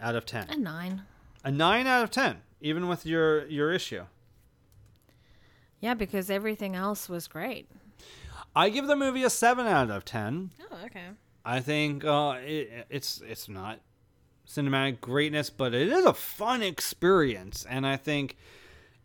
out 0.00 0.16
of 0.16 0.26
10? 0.26 0.48
A 0.50 0.56
nine. 0.56 1.02
A 1.44 1.52
9 1.52 1.86
out 1.86 2.02
of 2.02 2.10
10, 2.10 2.38
even 2.60 2.88
with 2.88 3.06
your 3.06 3.46
your 3.46 3.70
issue. 3.72 4.04
Yeah, 5.80 5.94
because 5.94 6.28
everything 6.28 6.74
else 6.74 7.08
was 7.08 7.28
great. 7.28 7.68
I 8.56 8.70
give 8.70 8.86
the 8.86 8.96
movie 8.96 9.22
a 9.24 9.30
7 9.30 9.66
out 9.66 9.90
of 9.90 10.04
10. 10.04 10.50
Oh, 10.70 10.76
okay. 10.86 11.06
I 11.44 11.60
think 11.60 12.04
uh, 12.04 12.36
it, 12.44 12.86
it's 12.90 13.22
it's 13.26 13.48
not 13.48 13.80
cinematic 14.46 15.00
greatness, 15.00 15.48
but 15.50 15.74
it 15.74 15.88
is 15.88 16.04
a 16.04 16.12
fun 16.12 16.62
experience, 16.62 17.64
and 17.68 17.86
I 17.86 17.96
think 17.96 18.36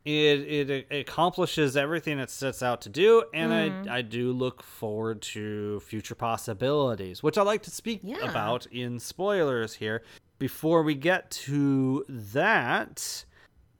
it 0.03 0.11
it, 0.11 0.87
accomplishes 0.91 1.77
everything 1.77 2.19
it 2.19 2.29
sets 2.29 2.61
out 2.61 2.81
to 2.81 2.89
do, 2.89 3.23
and 3.33 3.53
I 3.53 3.97
I 3.97 4.01
do 4.01 4.33
look 4.33 4.61
forward 4.61 5.21
to 5.33 5.79
future 5.81 6.15
possibilities, 6.15 7.23
which 7.23 7.37
I 7.37 7.43
like 7.43 7.61
to 7.63 7.71
speak 7.71 8.01
Yeah. 8.03 8.29
about 8.29 8.65
in 8.67 8.99
spoilers 8.99 9.75
here. 9.75 10.03
Before 10.39 10.83
we 10.83 10.95
get 10.95 11.31
to 11.31 12.03
that, 12.09 13.23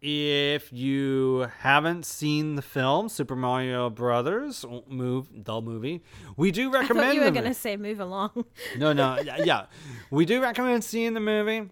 if 0.04 0.74
you 0.74 1.48
haven't 1.60 2.06
seen 2.06 2.56
the 2.56 2.62
film 2.62 3.08
Super 3.08 3.38
Mario 3.38 3.90
Brothers 3.90 4.66
move 4.90 5.30
the 5.32 5.62
movie, 5.62 6.04
we 6.36 6.52
do 6.52 6.70
recommend. 6.70 7.00
I 7.00 7.08
thought 7.08 7.16
you 7.16 7.22
were 7.22 7.32
going 7.32 7.46
to 7.46 7.54
say 7.54 7.78
move 7.78 8.02
along. 8.02 8.44
no, 8.78 8.92
no, 8.92 9.18
yeah, 9.22 9.38
yeah. 9.38 9.66
We 10.12 10.26
do 10.26 10.42
recommend 10.42 10.84
seeing 10.84 11.14
the 11.14 11.22
movie. 11.22 11.70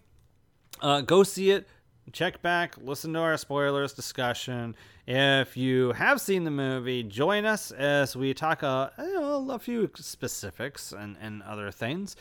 Uh, 0.82 1.02
go 1.02 1.24
see 1.24 1.52
it. 1.52 1.68
Check 2.14 2.42
back. 2.42 2.76
Listen 2.78 3.12
to 3.14 3.20
our 3.20 3.36
spoilers 3.36 3.92
discussion. 3.94 4.78
If 5.06 5.58
you 5.58 5.92
have 5.92 6.22
seen 6.22 6.46
the 6.46 6.52
movie, 6.52 7.04
join 7.04 7.46
us 7.46 7.72
as 7.72 8.16
we 8.16 8.34
talk 8.34 8.64
uh, 8.64 8.92
know, 8.98 9.52
a 9.52 9.60
few 9.60 9.90
specifics 9.96 10.94
and, 10.94 11.18
and 11.22 11.44
other 11.44 11.70
things 11.70 12.16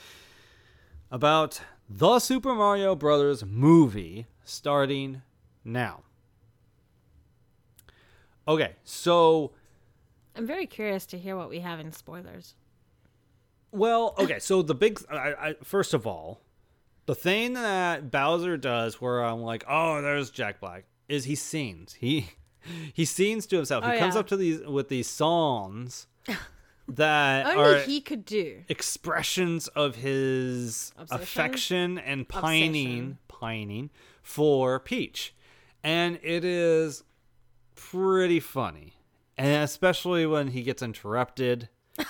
about 1.10 1.60
the 1.88 2.18
Super 2.18 2.54
Mario 2.54 2.96
Brothers 2.96 3.44
movie 3.44 4.26
starting 4.44 5.22
now. 5.64 6.02
Okay, 8.48 8.74
so 8.84 9.52
I'm 10.34 10.46
very 10.46 10.66
curious 10.66 11.06
to 11.06 11.18
hear 11.18 11.36
what 11.36 11.48
we 11.50 11.60
have 11.60 11.80
in 11.80 11.92
spoilers. 11.92 12.54
Well, 13.72 14.14
okay, 14.18 14.38
so 14.38 14.62
the 14.62 14.74
big 14.74 15.00
I, 15.10 15.16
I, 15.16 15.54
first 15.62 15.94
of 15.94 16.06
all, 16.06 16.40
the 17.06 17.14
thing 17.14 17.54
that 17.54 18.10
Bowser 18.10 18.56
does, 18.56 19.00
where 19.00 19.22
I'm 19.24 19.42
like, 19.42 19.64
oh, 19.68 20.00
there's 20.02 20.30
Jack 20.30 20.60
Black, 20.60 20.84
is 21.08 21.24
he 21.24 21.34
sings. 21.34 21.94
He 21.94 22.30
he 22.92 23.04
sings 23.04 23.46
to 23.46 23.56
himself. 23.56 23.84
Oh, 23.86 23.90
he 23.90 23.98
comes 23.98 24.14
yeah. 24.14 24.20
up 24.20 24.26
to 24.28 24.36
these 24.36 24.60
with 24.66 24.88
these 24.88 25.08
songs 25.08 26.06
that 26.88 27.46
Only 27.46 27.58
are 27.62 27.78
he 27.82 28.00
could 28.00 28.24
do. 28.24 28.62
expressions 28.68 29.68
of 29.68 29.96
his 29.96 30.92
Obsession? 30.96 31.22
affection 31.22 31.98
and 31.98 32.28
pining, 32.28 32.98
Obsession. 32.98 33.18
pining 33.28 33.90
for 34.22 34.78
Peach, 34.80 35.34
and 35.82 36.18
it 36.22 36.44
is 36.44 37.02
pretty 37.74 38.40
funny, 38.40 38.94
and 39.36 39.64
especially 39.64 40.26
when 40.26 40.48
he 40.48 40.62
gets 40.62 40.82
interrupted. 40.82 41.68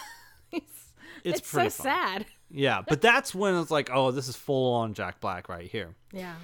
It's, 1.22 1.40
It's, 1.42 1.50
so 1.50 1.56
pretty 1.59 1.70
fun. 1.70 1.85
sad. 1.85 2.26
Yeah, 2.50 2.80
but 2.88 3.00
that's 3.02 3.35
when 3.35 3.54
it's 3.56 3.70
like, 3.70 3.90
oh, 3.92 4.11
this 4.11 4.26
is 4.26 4.37
full 4.37 4.72
on 4.76 4.94
Jack 4.94 5.20
Black 5.20 5.50
right 5.50 5.70
here. 5.70 5.94
Yeah. 6.12 6.35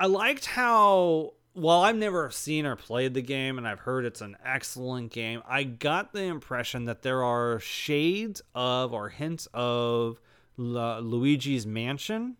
I 0.00 0.06
liked 0.06 0.44
how, 0.46 1.34
while 1.52 1.80
I've 1.82 1.96
never 1.96 2.30
seen 2.30 2.66
or 2.66 2.74
played 2.74 3.14
the 3.14 3.22
game 3.22 3.58
and 3.58 3.66
I've 3.68 3.78
heard 3.78 4.04
it's 4.04 4.20
an 4.22 4.36
excellent 4.44 5.12
game, 5.12 5.42
I 5.48 5.62
got 5.62 6.12
the 6.12 6.24
impression 6.24 6.86
that 6.86 7.02
there 7.02 7.22
are 7.22 7.60
shades 7.60 8.42
of 8.56 8.92
or 8.92 9.08
hints 9.08 9.46
of 9.54 10.20
Lu- 10.56 10.98
Luigi's 10.98 11.64
Mansion 11.64 12.36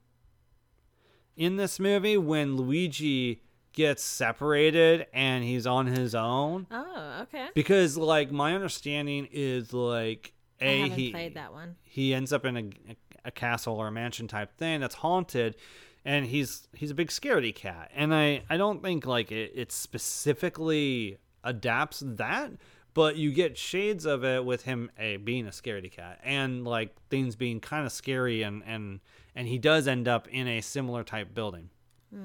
in 1.37 1.57
this 1.57 1.79
movie 1.79 2.16
when 2.16 2.57
Luigi 2.57 3.42
gets 3.72 4.03
separated 4.03 5.07
and 5.12 5.44
he's 5.44 5.66
on 5.66 5.87
his 5.87 6.14
own. 6.14 6.66
Oh, 6.70 7.18
okay. 7.22 7.49
Because, 7.55 7.96
like, 7.96 8.31
my 8.33 8.55
understanding 8.55 9.29
is, 9.31 9.72
like, 9.72 10.33
A, 10.61 10.88
he, 10.88 11.11
played 11.11 11.35
that 11.35 11.53
one. 11.53 11.77
he 11.83 12.14
ends 12.14 12.33
up 12.33 12.44
in 12.46 12.57
a, 12.57 12.96
a 13.27 13.31
castle 13.31 13.75
or 13.77 13.88
a 13.88 13.92
mansion 13.92 14.29
type 14.29 14.57
thing 14.57 14.81
that's 14.81 14.94
haunted 14.96 15.57
and 16.05 16.27
he's 16.27 16.68
he's 16.72 16.92
a 16.92 16.94
big 16.94 17.09
scaredy 17.09 17.53
cat 17.53 17.90
and 17.92 18.14
i 18.14 18.40
i 18.49 18.57
don't 18.57 18.81
think 18.81 19.05
like 19.05 19.33
it, 19.33 19.51
it 19.57 19.72
specifically 19.72 21.18
adapts 21.44 22.03
that 22.07 22.53
but 22.94 23.16
you 23.16 23.33
get 23.33 23.59
shades 23.59 24.07
of 24.07 24.25
it 24.25 24.44
with 24.44 24.62
him 24.62 24.90
a 24.99 25.16
being 25.16 25.46
a 25.46 25.51
scaredy 25.51 25.90
cat 25.90 26.20
and 26.22 26.64
like 26.64 26.94
things 27.11 27.35
being 27.37 27.59
kind 27.61 27.85
of 27.85 27.92
scary 27.92 28.42
and 28.42 28.62
and 28.66 29.01
and 29.37 29.46
he 29.46 29.59
does 29.59 29.87
end 29.87 30.09
up 30.09 30.27
in 30.29 30.49
a 30.49 30.61
similar 30.61 31.05
type 31.05 31.33
building 31.33 31.70
hmm. 32.11 32.25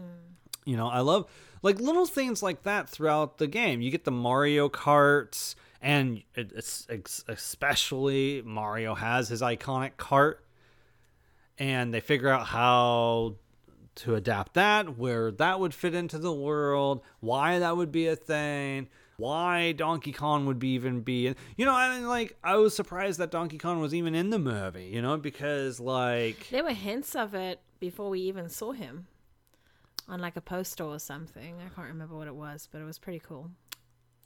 you 0.65 0.75
know, 0.75 0.87
I 0.87 1.01
love 1.01 1.29
like 1.61 1.79
little 1.79 2.05
things 2.05 2.41
like 2.41 2.63
that 2.63 2.89
throughout 2.89 3.37
the 3.37 3.47
game. 3.47 3.81
You 3.81 3.91
get 3.91 4.03
the 4.03 4.11
Mario 4.11 4.69
carts, 4.69 5.55
and 5.81 6.23
it's 6.35 6.87
it's 6.89 7.23
especially 7.27 8.41
Mario 8.43 8.95
has 8.95 9.29
his 9.29 9.41
iconic 9.41 9.97
cart, 9.97 10.43
and 11.57 11.93
they 11.93 11.99
figure 11.99 12.29
out 12.29 12.47
how 12.47 13.35
to 13.93 14.15
adapt 14.15 14.53
that, 14.53 14.97
where 14.97 15.31
that 15.31 15.59
would 15.59 15.73
fit 15.73 15.93
into 15.93 16.17
the 16.17 16.33
world, 16.33 17.01
why 17.19 17.59
that 17.59 17.77
would 17.77 17.91
be 17.91 18.07
a 18.07 18.15
thing. 18.15 18.87
Why 19.21 19.71
Donkey 19.71 20.11
Kong 20.11 20.45
would 20.47 20.59
be 20.59 20.69
even 20.69 21.01
be 21.01 21.27
in, 21.27 21.35
you 21.55 21.65
know, 21.65 21.75
I 21.75 21.95
mean, 21.95 22.07
like 22.07 22.37
I 22.43 22.55
was 22.55 22.75
surprised 22.75 23.19
that 23.19 23.31
Donkey 23.31 23.57
Kong 23.57 23.79
was 23.79 23.93
even 23.93 24.15
in 24.15 24.31
the 24.31 24.39
movie, 24.39 24.85
you 24.85 25.01
know, 25.01 25.17
because 25.17 25.79
like 25.79 26.47
There 26.49 26.63
were 26.63 26.73
hints 26.73 27.15
of 27.15 27.33
it 27.33 27.59
before 27.79 28.09
we 28.09 28.19
even 28.21 28.49
saw 28.49 28.71
him 28.71 29.07
on 30.07 30.19
like 30.19 30.35
a 30.35 30.41
poster 30.41 30.83
or 30.83 30.99
something. 30.99 31.55
I 31.65 31.69
can't 31.75 31.87
remember 31.87 32.15
what 32.15 32.27
it 32.27 32.35
was, 32.35 32.67
but 32.71 32.81
it 32.81 32.85
was 32.85 32.99
pretty 32.99 33.19
cool. 33.19 33.51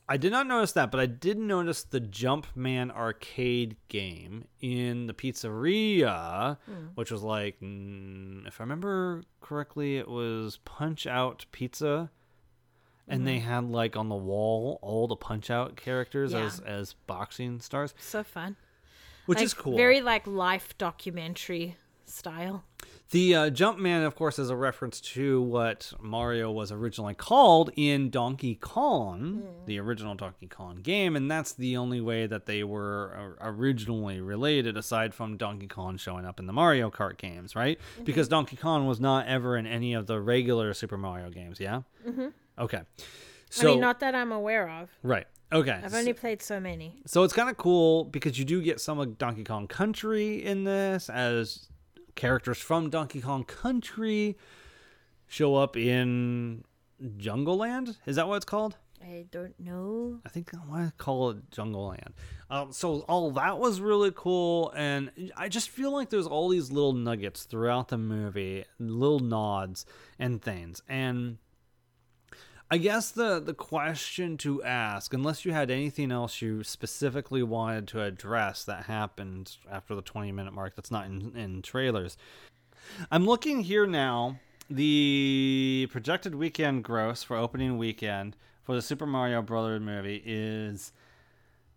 I 0.08 0.16
did 0.16 0.30
not 0.30 0.46
notice 0.46 0.70
that, 0.72 0.92
but 0.92 1.00
I 1.00 1.06
did 1.06 1.36
notice 1.36 1.82
the 1.82 2.00
Jumpman 2.00 2.92
arcade 2.92 3.76
game 3.88 4.44
in 4.60 5.08
the 5.08 5.12
pizzeria, 5.12 6.58
which 6.94 7.10
was 7.10 7.22
like, 7.22 7.58
mm, 7.60 8.46
if 8.46 8.60
I 8.60 8.64
remember 8.64 9.24
correctly, 9.40 9.96
it 9.98 10.08
was 10.08 10.60
Punch 10.64 11.08
Out 11.08 11.46
Pizza, 11.50 12.10
and 13.08 13.26
they 13.26 13.38
had 13.38 13.70
like 13.70 13.96
on 13.96 14.08
the 14.08 14.14
wall 14.16 14.78
all 14.82 15.06
the 15.06 15.16
Punch 15.16 15.50
Out 15.50 15.76
characters 15.76 16.32
Yeah. 16.32 16.44
as 16.46 16.60
as 16.60 16.94
boxing 17.06 17.60
stars, 17.60 17.94
So 17.98 18.22
fun. 18.24 18.56
which 19.26 19.38
Like, 19.38 19.44
is 19.46 19.54
cool. 19.54 19.76
Very 19.76 20.00
like 20.00 20.26
life 20.26 20.76
documentary 20.78 21.76
style. 22.04 22.64
The 23.10 23.34
uh, 23.34 23.50
Jumpman, 23.50 24.04
of 24.04 24.14
course, 24.16 24.38
is 24.38 24.50
a 24.50 24.56
reference 24.56 25.00
to 25.00 25.40
what 25.42 25.92
Mario 26.00 26.50
was 26.50 26.70
originally 26.72 27.14
called 27.14 27.70
in 27.76 28.10
Donkey 28.10 28.56
Kong, 28.56 29.42
the 29.66 29.78
original 29.78 30.14
Donkey 30.14 30.46
Kong 30.48 30.80
game, 30.82 31.14
and 31.16 31.30
that's 31.30 31.52
the 31.52 31.76
only 31.76 32.00
way 32.00 32.26
that 32.26 32.46
they 32.46 32.62
were 32.64 33.36
uh, 33.40 33.48
originally 33.48 34.20
related, 34.20 34.76
aside 34.76 35.14
from 35.14 35.36
Donkey 35.36 35.66
Kong 35.68 35.96
showing 35.96 36.24
up 36.24 36.38
in 36.40 36.46
the 36.46 36.52
Mario 36.52 36.90
Kart 36.90 37.16
games, 37.16 37.54
right? 37.56 37.78
Because 38.04 38.26
Donkey 38.28 38.56
Kong 38.56 38.86
was 38.86 38.98
not 39.00 39.26
ever 39.28 39.56
in 39.56 39.66
any 39.66 39.94
of 39.94 40.06
the 40.06 40.20
regular 40.20 40.74
Super 40.74 40.96
Mario 40.98 41.30
games, 41.30 41.58
yeah? 41.60 41.82
Mm-hmm. 42.06 42.26
Okay. 42.58 42.80
So, 43.50 43.68
I 43.68 43.70
mean, 43.72 43.80
not 43.80 44.00
that 44.00 44.14
I'm 44.14 44.32
aware 44.32 44.68
of. 44.68 44.90
right. 45.02 45.26
Okay. 45.52 45.80
I've 45.82 45.94
only 45.94 46.12
played 46.12 46.42
so 46.42 46.58
many. 46.58 47.00
So 47.06 47.22
it's 47.22 47.32
kind 47.32 47.48
of 47.48 47.56
cool 47.56 48.04
because 48.04 48.36
you 48.36 48.44
do 48.44 48.60
get 48.60 48.80
some 48.80 48.98
of 48.98 49.16
Donkey 49.16 49.44
Kong 49.44 49.68
Country 49.68 50.44
in 50.44 50.64
this 50.64 51.08
as 51.08 51.68
characters 52.16 52.58
from 52.58 52.90
Donkey 52.90 53.20
Kong 53.20 53.44
Country 53.44 54.36
show 55.28 55.54
up 55.54 55.76
in 55.76 56.64
Jungle 57.16 57.56
Land. 57.56 57.96
Is 58.06 58.16
that 58.16 58.26
what 58.26 58.36
it's 58.36 58.44
called? 58.44 58.76
I 59.00 59.26
don't 59.30 59.58
know. 59.60 60.18
I 60.26 60.30
think 60.30 60.50
I 60.52 60.58
want 60.68 60.88
to 60.88 60.92
call 60.96 61.30
it 61.30 61.50
Jungle 61.52 61.88
Land. 61.88 62.14
Um, 62.50 62.72
so 62.72 63.00
all 63.02 63.30
that 63.32 63.58
was 63.58 63.80
really 63.80 64.10
cool, 64.14 64.72
and 64.74 65.10
I 65.36 65.48
just 65.48 65.68
feel 65.68 65.92
like 65.92 66.10
there's 66.10 66.26
all 66.26 66.48
these 66.48 66.72
little 66.72 66.92
nuggets 66.92 67.44
throughout 67.44 67.88
the 67.88 67.98
movie, 67.98 68.64
little 68.80 69.20
nods 69.20 69.86
and 70.18 70.42
things. 70.42 70.82
And 70.88 71.38
I 72.68 72.78
guess 72.78 73.12
the 73.12 73.38
the 73.38 73.54
question 73.54 74.36
to 74.38 74.60
ask, 74.64 75.14
unless 75.14 75.44
you 75.44 75.52
had 75.52 75.70
anything 75.70 76.10
else 76.10 76.42
you 76.42 76.64
specifically 76.64 77.44
wanted 77.44 77.86
to 77.88 78.02
address 78.02 78.64
that 78.64 78.86
happened 78.86 79.56
after 79.70 79.94
the 79.94 80.02
20 80.02 80.32
minute 80.32 80.52
mark 80.52 80.74
that's 80.74 80.90
not 80.90 81.06
in, 81.06 81.36
in 81.36 81.62
trailers. 81.62 82.16
I'm 83.10 83.24
looking 83.24 83.62
here 83.62 83.86
now. 83.86 84.40
The 84.68 85.88
projected 85.92 86.34
weekend 86.34 86.82
gross 86.82 87.22
for 87.22 87.36
opening 87.36 87.78
weekend 87.78 88.34
for 88.64 88.74
the 88.74 88.82
Super 88.82 89.06
Mario 89.06 89.42
Brothers 89.42 89.80
movie 89.80 90.20
is 90.26 90.90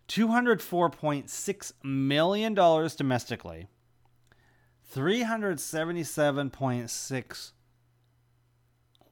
$204.6 0.08 1.72
million 1.84 2.52
domestically, 2.52 3.68
377.6 4.92 7.52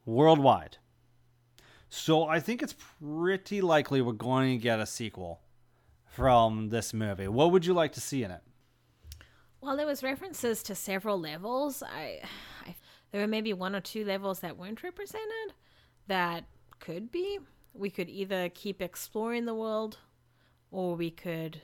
worldwide. 0.05 0.77
So 1.89 2.23
I 2.23 2.39
think 2.39 2.61
it's 2.61 2.75
pretty 3.01 3.61
likely 3.61 4.01
we're 4.01 4.13
going 4.13 4.57
to 4.57 4.63
get 4.63 4.79
a 4.79 4.85
sequel 4.85 5.41
from 6.05 6.69
this 6.69 6.93
movie. 6.93 7.27
What 7.27 7.51
would 7.51 7.65
you 7.65 7.73
like 7.73 7.93
to 7.93 8.01
see 8.01 8.23
in 8.23 8.31
it? 8.31 8.41
Well, 9.61 9.75
there 9.75 9.87
was 9.87 10.03
references 10.03 10.63
to 10.63 10.75
several 10.75 11.19
levels. 11.19 11.83
I, 11.83 12.21
I 12.65 12.75
there 13.11 13.21
were 13.21 13.27
maybe 13.27 13.53
one 13.53 13.75
or 13.75 13.81
two 13.81 14.05
levels 14.05 14.39
that 14.41 14.57
weren't 14.57 14.83
represented 14.83 15.53
that 16.07 16.45
could 16.79 17.11
be. 17.11 17.39
We 17.73 17.89
could 17.89 18.09
either 18.09 18.49
keep 18.49 18.81
exploring 18.81 19.45
the 19.45 19.53
world 19.53 19.97
or 20.71 20.95
we 20.95 21.09
could 21.09 21.61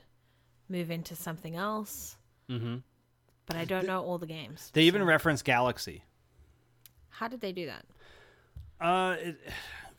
move 0.68 0.90
into 0.90 1.14
something 1.14 1.56
else. 1.56 2.16
Mm-hmm. 2.50 2.76
But 3.46 3.56
I 3.56 3.64
don't 3.64 3.86
know 3.86 4.02
all 4.02 4.18
the 4.18 4.26
games. 4.26 4.70
They 4.72 4.82
even 4.82 5.04
reference 5.04 5.42
Galaxy. 5.42 6.02
How 7.10 7.28
did 7.28 7.40
they 7.40 7.52
do 7.52 7.66
that? 7.66 7.84
Uh, 8.84 9.16
it, 9.18 9.36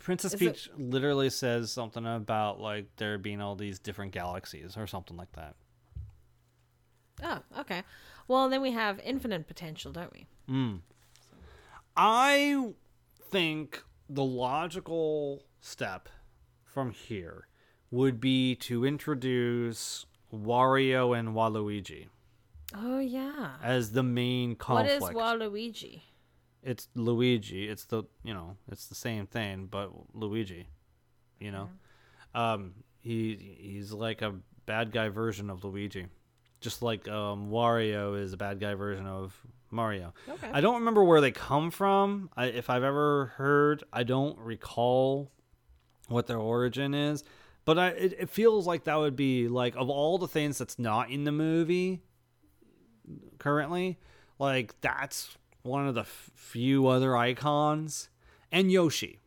Princess 0.08 0.36
Is 0.36 0.40
Peach 0.40 0.70
literally 0.78 1.30
says 1.30 1.70
something 1.70 2.06
about 2.06 2.62
like 2.62 2.86
there 2.96 3.18
being 3.18 3.42
all 3.42 3.56
these 3.56 3.78
different 3.78 4.14
galaxies 4.14 4.78
or 4.78 4.88
something 4.88 5.18
like 5.18 5.34
that. 5.34 5.54
Oh, 7.22 7.40
okay. 7.60 7.84
Well, 8.30 8.48
then 8.48 8.62
we 8.62 8.72
have 8.72 9.02
infinite 9.02 9.48
potential, 9.48 9.92
don't 9.92 10.14
we? 10.14 10.26
Mm. 10.50 10.80
I 11.98 12.70
think 13.30 13.84
the 14.10 14.24
logical 14.24 15.44
step 15.60 16.08
from 16.64 16.92
here 16.92 17.50
would 17.92 18.22
be 18.22 18.56
to 18.56 18.86
introduce 18.86 20.06
Wario 20.34 21.20
and 21.20 21.36
Waluigi 21.36 22.08
Oh 22.74 23.00
yeah. 23.00 23.56
as 23.62 23.92
the 23.92 24.04
main 24.04 24.56
conflict. 24.56 25.02
What 25.02 25.12
is 25.12 25.18
Waluigi? 25.18 26.02
It's 26.68 26.90
Luigi. 26.96 27.68
It's 27.68 27.86
the 27.86 28.04
you 28.24 28.34
know 28.34 28.58
it's 28.70 28.88
the 28.88 28.96
same 28.96 29.26
thing, 29.26 29.68
but 29.72 29.90
Luigi. 30.14 30.68
You 31.40 31.52
know, 31.52 31.70
um, 32.36 32.74
he 33.00 33.58
he's 33.60 33.92
like 33.92 34.22
a 34.22 34.36
bad 34.66 34.92
guy 34.92 35.10
version 35.10 35.50
of 35.50 35.64
Luigi, 35.64 36.08
just 36.60 36.82
like 36.82 37.08
um, 37.08 37.50
Wario 37.50 38.22
is 38.22 38.34
a 38.34 38.38
bad 38.38 38.60
guy 38.60 38.74
version 38.74 39.08
of 39.08 39.40
Mario. 39.72 40.14
Okay. 40.28 40.50
I 40.52 40.62
don't 40.62 40.80
remember 40.80 41.04
where 41.04 41.22
they 41.22 41.32
come 41.32 41.72
from. 41.72 42.30
I, 42.36 42.46
if 42.48 42.70
I've 42.70 42.84
ever 42.84 43.28
heard, 43.38 43.84
I 43.94 44.04
don't 44.04 44.38
recall 44.40 45.32
what 46.08 46.28
their 46.28 46.40
origin 46.40 46.94
is. 46.94 47.24
But 47.66 47.78
I, 47.78 47.88
it, 47.90 48.16
it 48.20 48.30
feels 48.30 48.66
like 48.66 48.86
that 48.86 48.96
would 48.96 49.16
be 49.16 49.48
like 49.48 49.76
of 49.76 49.90
all 49.90 50.18
the 50.18 50.28
things 50.28 50.58
that's 50.58 50.80
not 50.80 51.10
in 51.12 51.24
the 51.24 51.34
movie 51.34 52.02
currently, 53.40 54.00
like 54.40 54.80
that's 54.82 55.38
one 55.68 55.88
of 55.88 55.94
the 55.96 56.02
f- 56.02 56.32
few 56.36 56.88
other 56.88 57.16
icons, 57.16 58.10
and 58.52 58.72
Yoshi. 58.72 59.20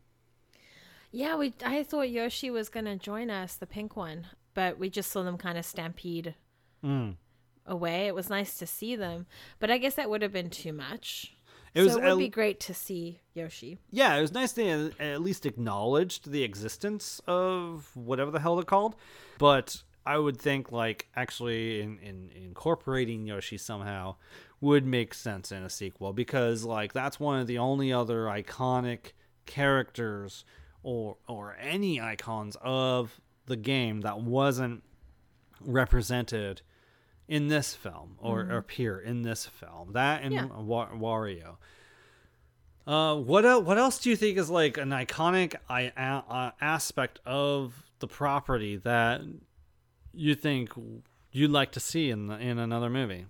Yeah, 1.11 1.35
we. 1.35 1.53
I 1.65 1.83
thought 1.83 2.09
Yoshi 2.09 2.49
was 2.49 2.69
gonna 2.69 2.95
join 2.95 3.29
us, 3.29 3.55
the 3.55 3.67
pink 3.67 3.95
one, 3.95 4.27
but 4.53 4.77
we 4.79 4.89
just 4.89 5.11
saw 5.11 5.23
them 5.23 5.37
kind 5.37 5.57
of 5.57 5.65
stampede 5.65 6.35
Mm. 6.83 7.15
away. 7.65 8.07
It 8.07 8.15
was 8.15 8.29
nice 8.29 8.57
to 8.57 8.65
see 8.65 8.95
them, 8.95 9.27
but 9.59 9.69
I 9.69 9.77
guess 9.77 9.95
that 9.95 10.09
would 10.09 10.21
have 10.21 10.31
been 10.33 10.49
too 10.49 10.73
much. 10.73 11.35
It 11.73 11.81
was 11.81 11.93
so 11.93 11.99
it 12.01 12.09
would 12.09 12.17
be 12.17 12.27
great 12.27 12.59
to 12.61 12.73
see 12.73 13.19
Yoshi. 13.33 13.77
Yeah, 13.91 14.15
it 14.17 14.21
was 14.21 14.33
nice 14.33 14.51
to 14.53 14.91
at 14.99 15.21
least 15.21 15.45
acknowledge 15.45 16.21
the 16.23 16.43
existence 16.43 17.21
of 17.27 17.91
whatever 17.95 18.31
the 18.31 18.39
hell 18.39 18.55
they're 18.55 18.65
called, 18.65 18.95
but 19.37 19.83
I 20.05 20.17
would 20.17 20.37
think 20.37 20.71
like 20.71 21.07
actually 21.15 21.81
in, 21.81 21.99
in 21.99 22.31
incorporating 22.35 23.25
Yoshi 23.27 23.57
somehow 23.57 24.15
would 24.59 24.85
make 24.85 25.13
sense 25.13 25.51
in 25.51 25.63
a 25.63 25.69
sequel 25.69 26.13
because 26.13 26.63
like 26.63 26.93
that's 26.93 27.19
one 27.19 27.39
of 27.39 27.47
the 27.47 27.57
only 27.59 27.91
other 27.93 28.23
iconic 28.25 29.11
characters 29.45 30.43
or 30.83 31.17
or 31.27 31.55
any 31.59 32.01
icons 32.01 32.57
of 32.61 33.19
the 33.45 33.55
game 33.55 34.01
that 34.01 34.19
wasn't 34.21 34.83
represented 35.59 36.61
in 37.27 37.47
this 37.47 37.73
film 37.75 38.15
or, 38.19 38.43
Mhm. 38.43 38.51
or 38.51 38.57
appear 38.57 38.99
in 38.99 39.21
this 39.21 39.45
film. 39.45 39.93
That 39.93 40.21
and 40.23 40.33
Yeah. 40.33 40.45
Wa- 40.45 40.89
Wario. 40.89 41.57
Uh, 42.87 43.15
what 43.15 43.45
el- 43.45 43.61
what 43.63 43.77
else 43.77 43.99
do 43.99 44.09
you 44.09 44.15
think 44.15 44.37
is 44.37 44.49
like 44.49 44.77
an 44.77 44.89
iconic 44.89 45.55
I- 45.69 45.93
a- 45.95 46.23
uh, 46.27 46.51
aspect 46.59 47.19
of 47.25 47.85
the 47.99 48.07
property 48.07 48.75
that 48.77 49.21
you 50.13 50.35
think 50.35 50.69
you'd 51.31 51.51
like 51.51 51.71
to 51.73 51.79
see 51.79 52.09
in 52.09 52.27
the, 52.27 52.37
in 52.37 52.57
another 52.59 52.89
movie? 52.89 53.25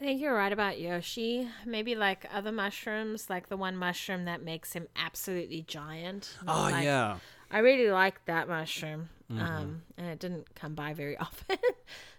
I 0.00 0.04
think 0.04 0.20
you're 0.20 0.34
right 0.34 0.52
about 0.52 0.80
Yoshi. 0.80 1.48
Maybe 1.64 1.94
like 1.94 2.26
other 2.34 2.50
mushrooms, 2.50 3.30
like 3.30 3.48
the 3.48 3.56
one 3.56 3.76
mushroom 3.76 4.24
that 4.24 4.42
makes 4.42 4.72
him 4.72 4.88
absolutely 4.96 5.62
giant. 5.62 6.36
Oh, 6.46 6.62
Like, 6.72 6.84
yeah. 6.84 7.18
I 7.50 7.58
really 7.58 7.90
liked 7.90 8.26
that 8.26 8.48
mushroom, 8.48 9.10
Mhm. 9.30 9.40
um, 9.40 9.82
and 9.96 10.06
it 10.08 10.18
didn't 10.18 10.54
come 10.56 10.74
by 10.74 10.92
very 10.94 11.16
often. 11.18 11.58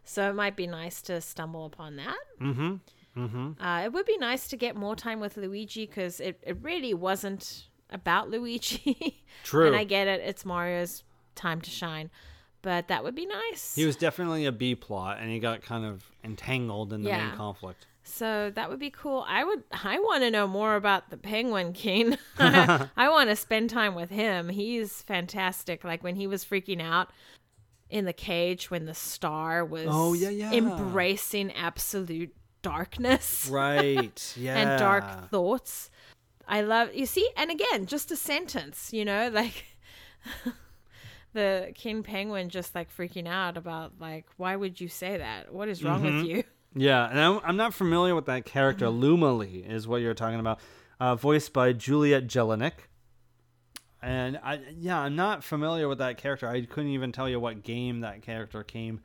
so 0.06 0.30
it 0.30 0.34
might 0.34 0.56
be 0.56 0.68
nice 0.68 1.02
to 1.04 1.20
stumble 1.20 1.66
upon 1.66 1.98
that. 1.98 2.18
Mm-hmm. 2.40 2.76
Mm-hmm. 3.18 3.62
Uh, 3.64 3.82
it 3.84 3.92
would 3.94 4.06
be 4.06 4.18
nice 4.18 4.48
to 4.48 4.58
get 4.58 4.76
more 4.76 4.96
time 4.96 5.20
with 5.20 5.36
Luigi 5.38 5.86
because 5.86 6.20
it, 6.20 6.40
it 6.44 6.58
really 6.62 6.94
wasn't 6.94 7.68
about 7.90 8.30
Luigi. 8.30 9.24
True. 9.44 9.68
and 9.68 9.76
I 9.76 9.84
get 9.84 10.08
it; 10.08 10.22
it's 10.22 10.46
Mario's 10.46 11.04
time 11.36 11.60
to 11.62 11.70
shine, 11.70 12.10
but 12.64 12.88
that 12.88 13.04
would 13.04 13.14
be 13.14 13.28
nice. 13.28 13.76
He 13.76 13.86
was 13.86 13.96
definitely 13.96 14.46
a 14.48 14.52
B 14.52 14.74
plot, 14.74 15.20
and 15.22 15.30
he 15.30 15.38
got 15.38 15.62
kind 15.62 15.86
of 15.86 16.04
entangled 16.24 16.92
in 16.92 17.04
the 17.04 17.10
Yeah. 17.10 17.28
main 17.28 17.36
conflict. 17.38 17.86
So 18.06 18.52
that 18.56 18.70
would 18.70 18.80
be 18.80 18.90
cool. 18.90 19.24
I 19.30 19.44
would. 19.44 19.64
I 19.72 20.00
want 20.00 20.24
to 20.24 20.32
know 20.32 20.48
more 20.48 20.76
about 20.76 21.10
the 21.12 21.18
Penguin 21.18 21.72
King. 21.74 22.18
I, 22.40 22.88
I 22.98 23.10
want 23.10 23.30
to 23.30 23.36
spend 23.36 23.70
time 23.70 23.94
with 23.96 24.10
him. 24.10 24.50
He's 24.50 25.04
fantastic. 25.04 25.84
Like 25.84 26.04
when 26.04 26.16
he 26.16 26.26
was 26.28 26.44
freaking 26.44 26.82
out 26.82 27.10
in 27.90 28.06
the 28.06 28.14
cage 28.14 28.72
when 28.72 28.86
the 28.86 28.94
star 28.96 29.64
was 29.64 29.88
Oh, 29.90 30.14
yeah, 30.14 30.30
yeah. 30.30 30.52
embracing 30.52 31.52
absolute 31.54 32.34
darkness. 32.64 33.48
Right. 33.52 34.34
Yeah. 34.36 34.56
and 34.58 34.80
dark 34.80 35.30
thoughts. 35.30 35.90
I 36.48 36.62
love 36.62 36.94
you 36.94 37.06
see, 37.06 37.30
and 37.38 37.50
again, 37.52 37.86
just 37.86 38.12
a 38.12 38.18
sentence, 38.18 38.92
you 38.92 39.06
know, 39.06 39.30
like 39.30 39.64
the 41.34 41.72
king 41.76 42.04
penguin 42.04 42.50
just 42.50 42.74
like 42.76 42.96
freaking 42.96 43.28
out 43.28 43.58
about 43.58 43.94
like 44.00 44.26
why 44.38 44.56
would 44.56 44.80
you 44.80 44.88
say 44.88 45.18
that? 45.18 45.54
What 45.54 45.68
is 45.70 45.84
wrong 45.84 46.04
with 46.04 46.14
Mhm. 46.14 46.28
you? 46.28 46.44
Yeah, 46.76 47.08
and 47.08 47.20
I'm, 47.20 47.40
I'm 47.44 47.56
not 47.56 47.72
familiar 47.76 48.16
with 48.16 48.26
that 48.26 48.46
character. 48.46 48.88
Lumalee 48.88 49.64
is 49.70 49.88
what 49.88 50.02
you're 50.02 50.16
talking 50.16 50.40
about, 50.40 50.60
uh, 51.00 51.14
voiced 51.16 51.54
by 51.54 51.72
Juliet 51.72 52.26
Jelenic. 52.26 52.90
And 54.02 54.40
I, 54.44 54.60
yeah, 54.80 55.00
I'm 55.00 55.16
not 55.16 55.44
familiar 55.44 55.88
with 55.88 56.00
that 56.00 56.18
character. 56.18 56.48
I 56.48 56.66
couldn't 56.66 56.90
even 56.90 57.12
tell 57.12 57.30
you 57.30 57.40
what 57.40 57.62
game 57.62 58.00
that 58.00 58.24
character 58.24 58.64
came 58.64 59.02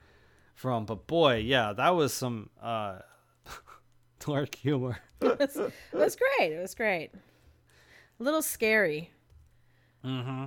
from. 0.54 0.86
But 0.86 1.06
boy, 1.06 1.36
yeah, 1.44 1.74
that 1.74 1.90
was 1.90 2.14
some 2.14 2.48
uh, 2.62 3.00
dark 4.26 4.54
humor. 4.54 4.98
it, 5.20 5.38
was, 5.38 5.56
it 5.56 5.72
was 5.92 6.16
great. 6.16 6.52
It 6.52 6.60
was 6.62 6.74
great. 6.74 7.10
A 8.18 8.22
little 8.22 8.40
scary. 8.40 9.12
Mm-hmm. 10.04 10.46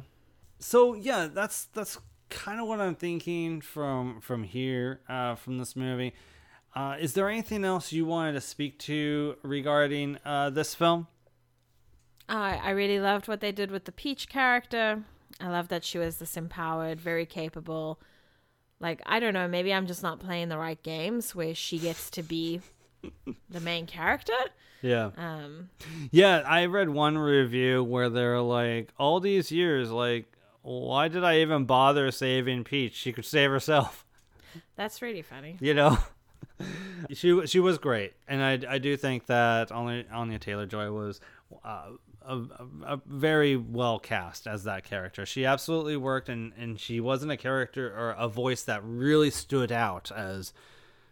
So 0.62 0.94
yeah, 0.94 1.28
that's 1.28 1.66
that's 1.66 1.98
kind 2.30 2.62
of 2.62 2.68
what 2.68 2.80
I'm 2.80 2.96
thinking 2.96 3.60
from 3.60 4.22
from 4.22 4.44
here, 4.44 5.02
uh, 5.10 5.36
from 5.36 5.58
this 5.58 5.76
movie. 5.76 6.14
Uh, 6.74 6.96
is 7.00 7.14
there 7.14 7.28
anything 7.30 7.66
else 7.66 7.92
you 7.92 8.06
wanted 8.06 8.34
to 8.34 8.42
speak 8.42 8.80
to 8.80 9.36
regarding 9.44 10.18
uh, 10.24 10.50
this 10.50 10.74
film? 10.74 11.08
Uh, 12.30 12.58
I 12.64 12.70
really 12.70 13.00
loved 13.00 13.28
what 13.28 13.42
they 13.42 13.52
did 13.52 13.72
with 13.72 13.84
the 13.84 13.92
Peach 13.92 14.30
character. 14.30 15.04
I 15.42 15.50
love 15.50 15.68
that 15.68 15.84
she 15.84 15.98
was 15.98 16.18
this 16.18 16.38
empowered, 16.38 17.02
very 17.02 17.26
capable. 17.26 18.00
Like, 18.80 19.02
I 19.06 19.20
don't 19.20 19.34
know, 19.34 19.48
maybe 19.50 19.74
I'm 19.74 19.86
just 19.86 20.02
not 20.02 20.20
playing 20.20 20.48
the 20.48 20.58
right 20.58 20.82
games 20.82 21.36
where 21.36 21.54
she 21.54 21.78
gets 21.78 22.10
to 22.12 22.24
be 22.24 22.62
the 23.50 23.60
main 23.60 23.86
character. 23.86 24.34
Yeah. 24.82 25.12
Um, 25.18 25.70
Yeah, 26.12 26.38
I 26.46 26.66
read 26.66 26.90
one 26.90 27.18
review 27.18 27.84
where 27.84 28.10
they're 28.10 28.42
like, 28.42 28.94
all 28.98 29.20
these 29.20 29.52
years, 29.52 29.92
like, 29.92 30.32
why 30.62 31.08
did 31.08 31.24
I 31.24 31.40
even 31.40 31.66
bother 31.66 32.12
saving 32.12 32.64
Peach? 32.64 32.96
She 32.96 33.12
could 33.12 33.26
save 33.26 33.50
herself. 33.50 34.06
that's 34.76 35.02
really 35.02 35.22
funny. 35.22 35.58
You 35.60 35.74
know, 35.74 35.98
she 37.12 37.46
she 37.48 37.60
was 37.60 37.78
great, 37.78 38.14
and 38.28 38.44
I, 38.44 38.76
I 38.76 38.78
do 38.78 38.96
think 38.98 39.26
that 39.28 39.72
Anya, 39.72 40.06
Anya 40.12 40.40
Taylor-Joy 40.40 40.92
was 40.92 41.20
uh, 41.64 41.92
a, 42.24 42.36
a, 42.36 42.68
a 42.86 43.02
very 43.06 43.56
well 43.56 44.00
cast 44.00 44.48
as 44.48 44.64
that 44.66 44.84
character. 44.84 45.26
She 45.26 45.46
absolutely 45.46 45.98
worked, 45.98 46.30
and 46.30 46.54
and 46.58 46.80
she 46.80 47.00
wasn't 47.00 47.32
a 47.32 47.38
character 47.38 47.88
or 47.88 48.12
a 48.12 48.28
voice 48.28 48.64
that 48.64 48.82
really 48.84 49.32
stood 49.32 49.72
out 49.72 50.12
as 50.12 50.54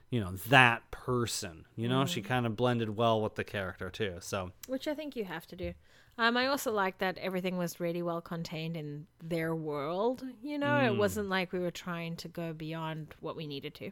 you 0.09 0.19
know 0.19 0.33
that 0.49 0.89
person. 0.91 1.65
You 1.75 1.87
know, 1.87 2.05
she 2.05 2.21
kind 2.21 2.45
of 2.45 2.55
blended 2.55 2.95
well 2.95 3.21
with 3.21 3.35
the 3.35 3.43
character 3.43 3.89
too. 3.89 4.17
So 4.19 4.51
which 4.67 4.87
I 4.87 4.93
think 4.93 5.15
you 5.15 5.25
have 5.25 5.47
to 5.47 5.55
do. 5.55 5.73
Um, 6.17 6.35
I 6.35 6.47
also 6.47 6.71
like 6.71 6.97
that 6.97 7.17
everything 7.17 7.57
was 7.57 7.79
really 7.79 8.01
well 8.01 8.19
contained 8.19 8.75
in 8.75 9.07
their 9.23 9.55
world. 9.55 10.25
You 10.43 10.57
know, 10.57 10.77
it 10.77 10.97
wasn't 10.97 11.29
like 11.29 11.53
we 11.53 11.59
were 11.59 11.71
trying 11.71 12.17
to 12.17 12.27
go 12.27 12.51
beyond 12.51 13.15
what 13.21 13.37
we 13.37 13.47
needed 13.47 13.73
to. 13.75 13.91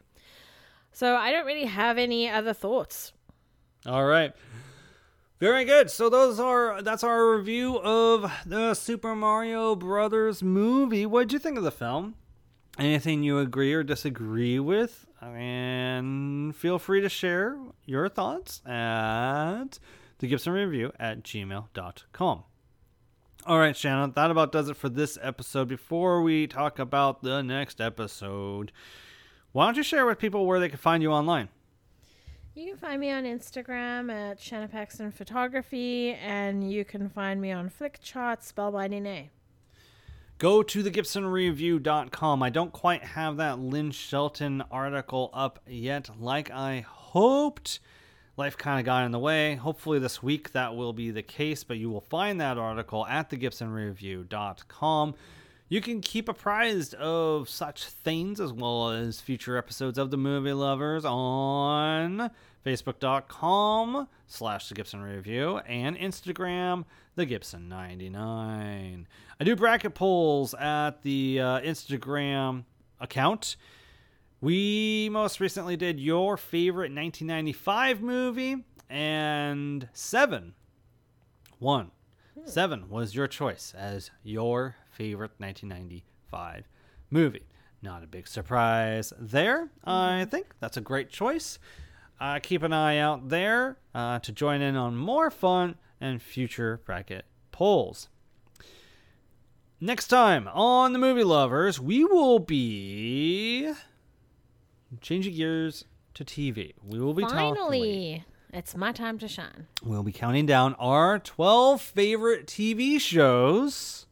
So 0.92 1.16
I 1.16 1.30
don't 1.30 1.46
really 1.46 1.64
have 1.64 1.96
any 1.96 2.28
other 2.28 2.52
thoughts. 2.52 3.12
All 3.86 4.04
right. 4.04 4.34
Very 5.40 5.64
good. 5.64 5.88
So 5.90 6.10
those 6.10 6.40
are 6.40 6.82
that's 6.82 7.04
our 7.04 7.36
review 7.36 7.78
of 7.78 8.30
the 8.44 8.74
Super 8.74 9.14
Mario 9.14 9.76
Brothers 9.76 10.42
movie. 10.42 11.06
What 11.06 11.28
did 11.28 11.32
you 11.32 11.38
think 11.38 11.56
of 11.56 11.64
the 11.64 11.70
film? 11.70 12.16
Anything 12.76 13.22
you 13.22 13.38
agree 13.38 13.72
or 13.72 13.82
disagree 13.84 14.58
with? 14.58 15.06
And 15.22 16.54
feel 16.56 16.78
free 16.78 17.00
to 17.00 17.08
share 17.08 17.56
your 17.86 18.08
thoughts 18.08 18.60
at 18.66 19.78
the 20.18 20.26
Gibson 20.28 20.52
Review 20.52 20.92
at 20.98 21.22
gmail.com. 21.22 22.44
All 23.46 23.58
right, 23.58 23.76
Shanna, 23.76 24.12
that 24.14 24.30
about 24.30 24.52
does 24.52 24.68
it 24.68 24.76
for 24.76 24.88
this 24.88 25.16
episode. 25.22 25.68
Before 25.68 26.22
we 26.22 26.46
talk 26.46 26.78
about 26.78 27.22
the 27.22 27.42
next 27.42 27.80
episode, 27.80 28.72
why 29.52 29.66
don't 29.66 29.76
you 29.76 29.82
share 29.82 30.04
with 30.06 30.18
people 30.18 30.44
where 30.44 30.60
they 30.60 30.68
can 30.68 30.78
find 30.78 31.02
you 31.02 31.12
online? 31.12 31.48
You 32.54 32.70
can 32.70 32.76
find 32.76 33.00
me 33.00 33.12
on 33.12 33.22
Instagram 33.24 34.12
at 34.12 34.40
Shanna 34.40 34.66
Paxton 34.66 35.12
Photography, 35.12 36.14
and 36.14 36.70
you 36.70 36.84
can 36.84 37.08
find 37.08 37.40
me 37.40 37.52
on 37.52 37.70
Flickchart 37.70 38.40
Spellbinding 38.40 39.06
A. 39.06 39.30
go 40.38 40.62
to 40.62 40.82
the 40.82 40.90
gibsonreview.com 40.90 42.42
i 42.42 42.50
don't 42.50 42.72
quite 42.72 43.02
have 43.02 43.36
that 43.38 43.58
lynn 43.58 43.90
shelton 43.90 44.62
article 44.70 45.30
up 45.32 45.58
yet 45.66 46.08
like 46.20 46.50
i 46.50 46.84
hoped 46.86 47.80
life 48.38 48.56
kind 48.56 48.78
of 48.78 48.86
got 48.86 49.04
in 49.04 49.10
the 49.12 49.18
way. 49.18 49.56
Hopefully 49.56 49.98
this 49.98 50.22
week 50.22 50.52
that 50.52 50.76
will 50.76 50.92
be 50.92 51.10
the 51.10 51.22
case 51.22 51.64
but 51.64 51.76
you 51.76 51.90
will 51.90 52.00
find 52.00 52.40
that 52.40 52.56
article 52.56 53.06
at 53.06 53.30
the 53.30 53.36
gibsonreview.com 53.36 55.14
you 55.70 55.80
can 55.82 56.00
keep 56.00 56.28
apprised 56.28 56.94
of 56.94 57.48
such 57.48 57.84
things 57.84 58.40
as 58.40 58.52
well 58.52 58.90
as 58.90 59.20
future 59.20 59.56
episodes 59.56 59.98
of 59.98 60.10
the 60.10 60.16
movie 60.16 60.52
lovers 60.52 61.04
on 61.04 62.30
facebook.com 62.64 64.08
slash 64.26 64.68
the 64.68 64.74
gibson 64.74 65.02
review 65.02 65.58
and 65.58 65.96
instagram 65.98 66.84
the 67.16 67.26
gibson 67.26 67.68
99 67.68 69.06
i 69.40 69.44
do 69.44 69.54
bracket 69.54 69.94
polls 69.94 70.54
at 70.54 71.02
the 71.02 71.40
uh, 71.40 71.60
instagram 71.60 72.64
account 73.00 73.56
we 74.40 75.08
most 75.10 75.40
recently 75.40 75.76
did 75.76 75.98
your 75.98 76.36
favorite 76.36 76.92
1995 76.94 78.00
movie 78.00 78.64
and 78.88 79.88
seven. 79.92 80.54
One. 81.58 81.90
Seven 82.44 82.88
was 82.88 83.14
your 83.14 83.26
choice 83.26 83.74
as 83.76 84.10
your 84.22 84.76
favorite 84.92 85.32
1995 85.38 86.68
movie. 87.10 87.46
Not 87.82 88.02
a 88.02 88.06
big 88.06 88.28
surprise 88.28 89.12
there. 89.18 89.70
I 89.84 90.24
think 90.24 90.46
that's 90.60 90.76
a 90.76 90.80
great 90.80 91.10
choice. 91.10 91.58
Uh, 92.20 92.38
keep 92.40 92.62
an 92.62 92.72
eye 92.72 92.98
out 92.98 93.28
there 93.28 93.78
uh, 93.94 94.18
to 94.20 94.32
join 94.32 94.60
in 94.60 94.76
on 94.76 94.96
more 94.96 95.30
fun 95.30 95.76
and 96.00 96.22
future 96.22 96.80
bracket 96.84 97.24
polls. 97.52 98.08
Next 99.80 100.08
time 100.08 100.48
on 100.48 100.92
the 100.92 100.98
movie 100.98 101.22
lovers 101.22 101.80
we 101.80 102.04
will 102.04 102.40
be 102.40 103.72
changing 105.00 105.34
gears 105.34 105.84
to 106.14 106.24
tv 106.24 106.72
we 106.84 106.98
will 106.98 107.14
be 107.14 107.22
talking 107.22 107.54
Finally, 107.54 108.24
it's 108.52 108.74
my 108.74 108.92
time 108.92 109.18
to 109.18 109.28
shine. 109.28 109.66
We'll 109.82 110.02
be 110.02 110.12
counting 110.12 110.46
down 110.46 110.74
our 110.78 111.18
12 111.18 111.82
favorite 111.82 112.46
TV 112.46 112.98
shows. 112.98 114.06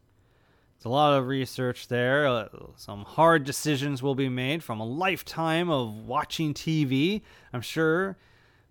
It's 0.77 0.85
a 0.85 0.91
lot 0.91 1.17
of 1.19 1.27
research 1.27 1.89
there. 1.89 2.27
Uh, 2.27 2.49
some 2.77 3.05
hard 3.05 3.45
decisions 3.45 4.03
will 4.03 4.15
be 4.15 4.29
made 4.29 4.63
from 4.63 4.79
a 4.79 4.85
lifetime 4.85 5.71
of 5.71 6.07
watching 6.07 6.53
TV, 6.53 7.23
I'm 7.53 7.63
sure, 7.63 8.19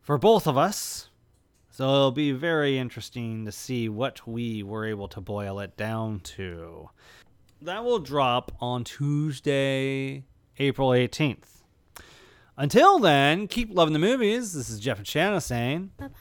for 0.01 0.20
both 0.20 0.45
of 0.45 0.56
us. 0.56 1.10
So 1.72 1.84
it'll 1.84 2.12
be 2.12 2.32
very 2.32 2.78
interesting 2.78 3.45
to 3.45 3.51
see 3.51 3.89
what 3.89 4.28
we 4.28 4.62
were 4.62 4.86
able 4.86 5.08
to 5.10 5.20
boil 5.20 5.60
it 5.60 5.76
down 5.76 6.20
to. 6.22 6.91
That 7.60 7.84
will 7.84 7.99
drop 7.99 8.51
on 8.62 8.84
Tuesday, 8.84 10.26
April 10.60 10.89
18th. 10.89 11.55
Until 12.58 12.99
then, 12.99 13.47
keep 13.47 13.76
loving 13.76 13.93
the 13.93 13.99
movies. 13.99 14.53
This 14.53 14.70
is 14.70 14.80
Jeff 14.80 14.97
and 14.97 15.08
Shanna 15.08 15.41
saying. 15.41 15.91
Bye 15.97 16.08
bye. 16.08 16.14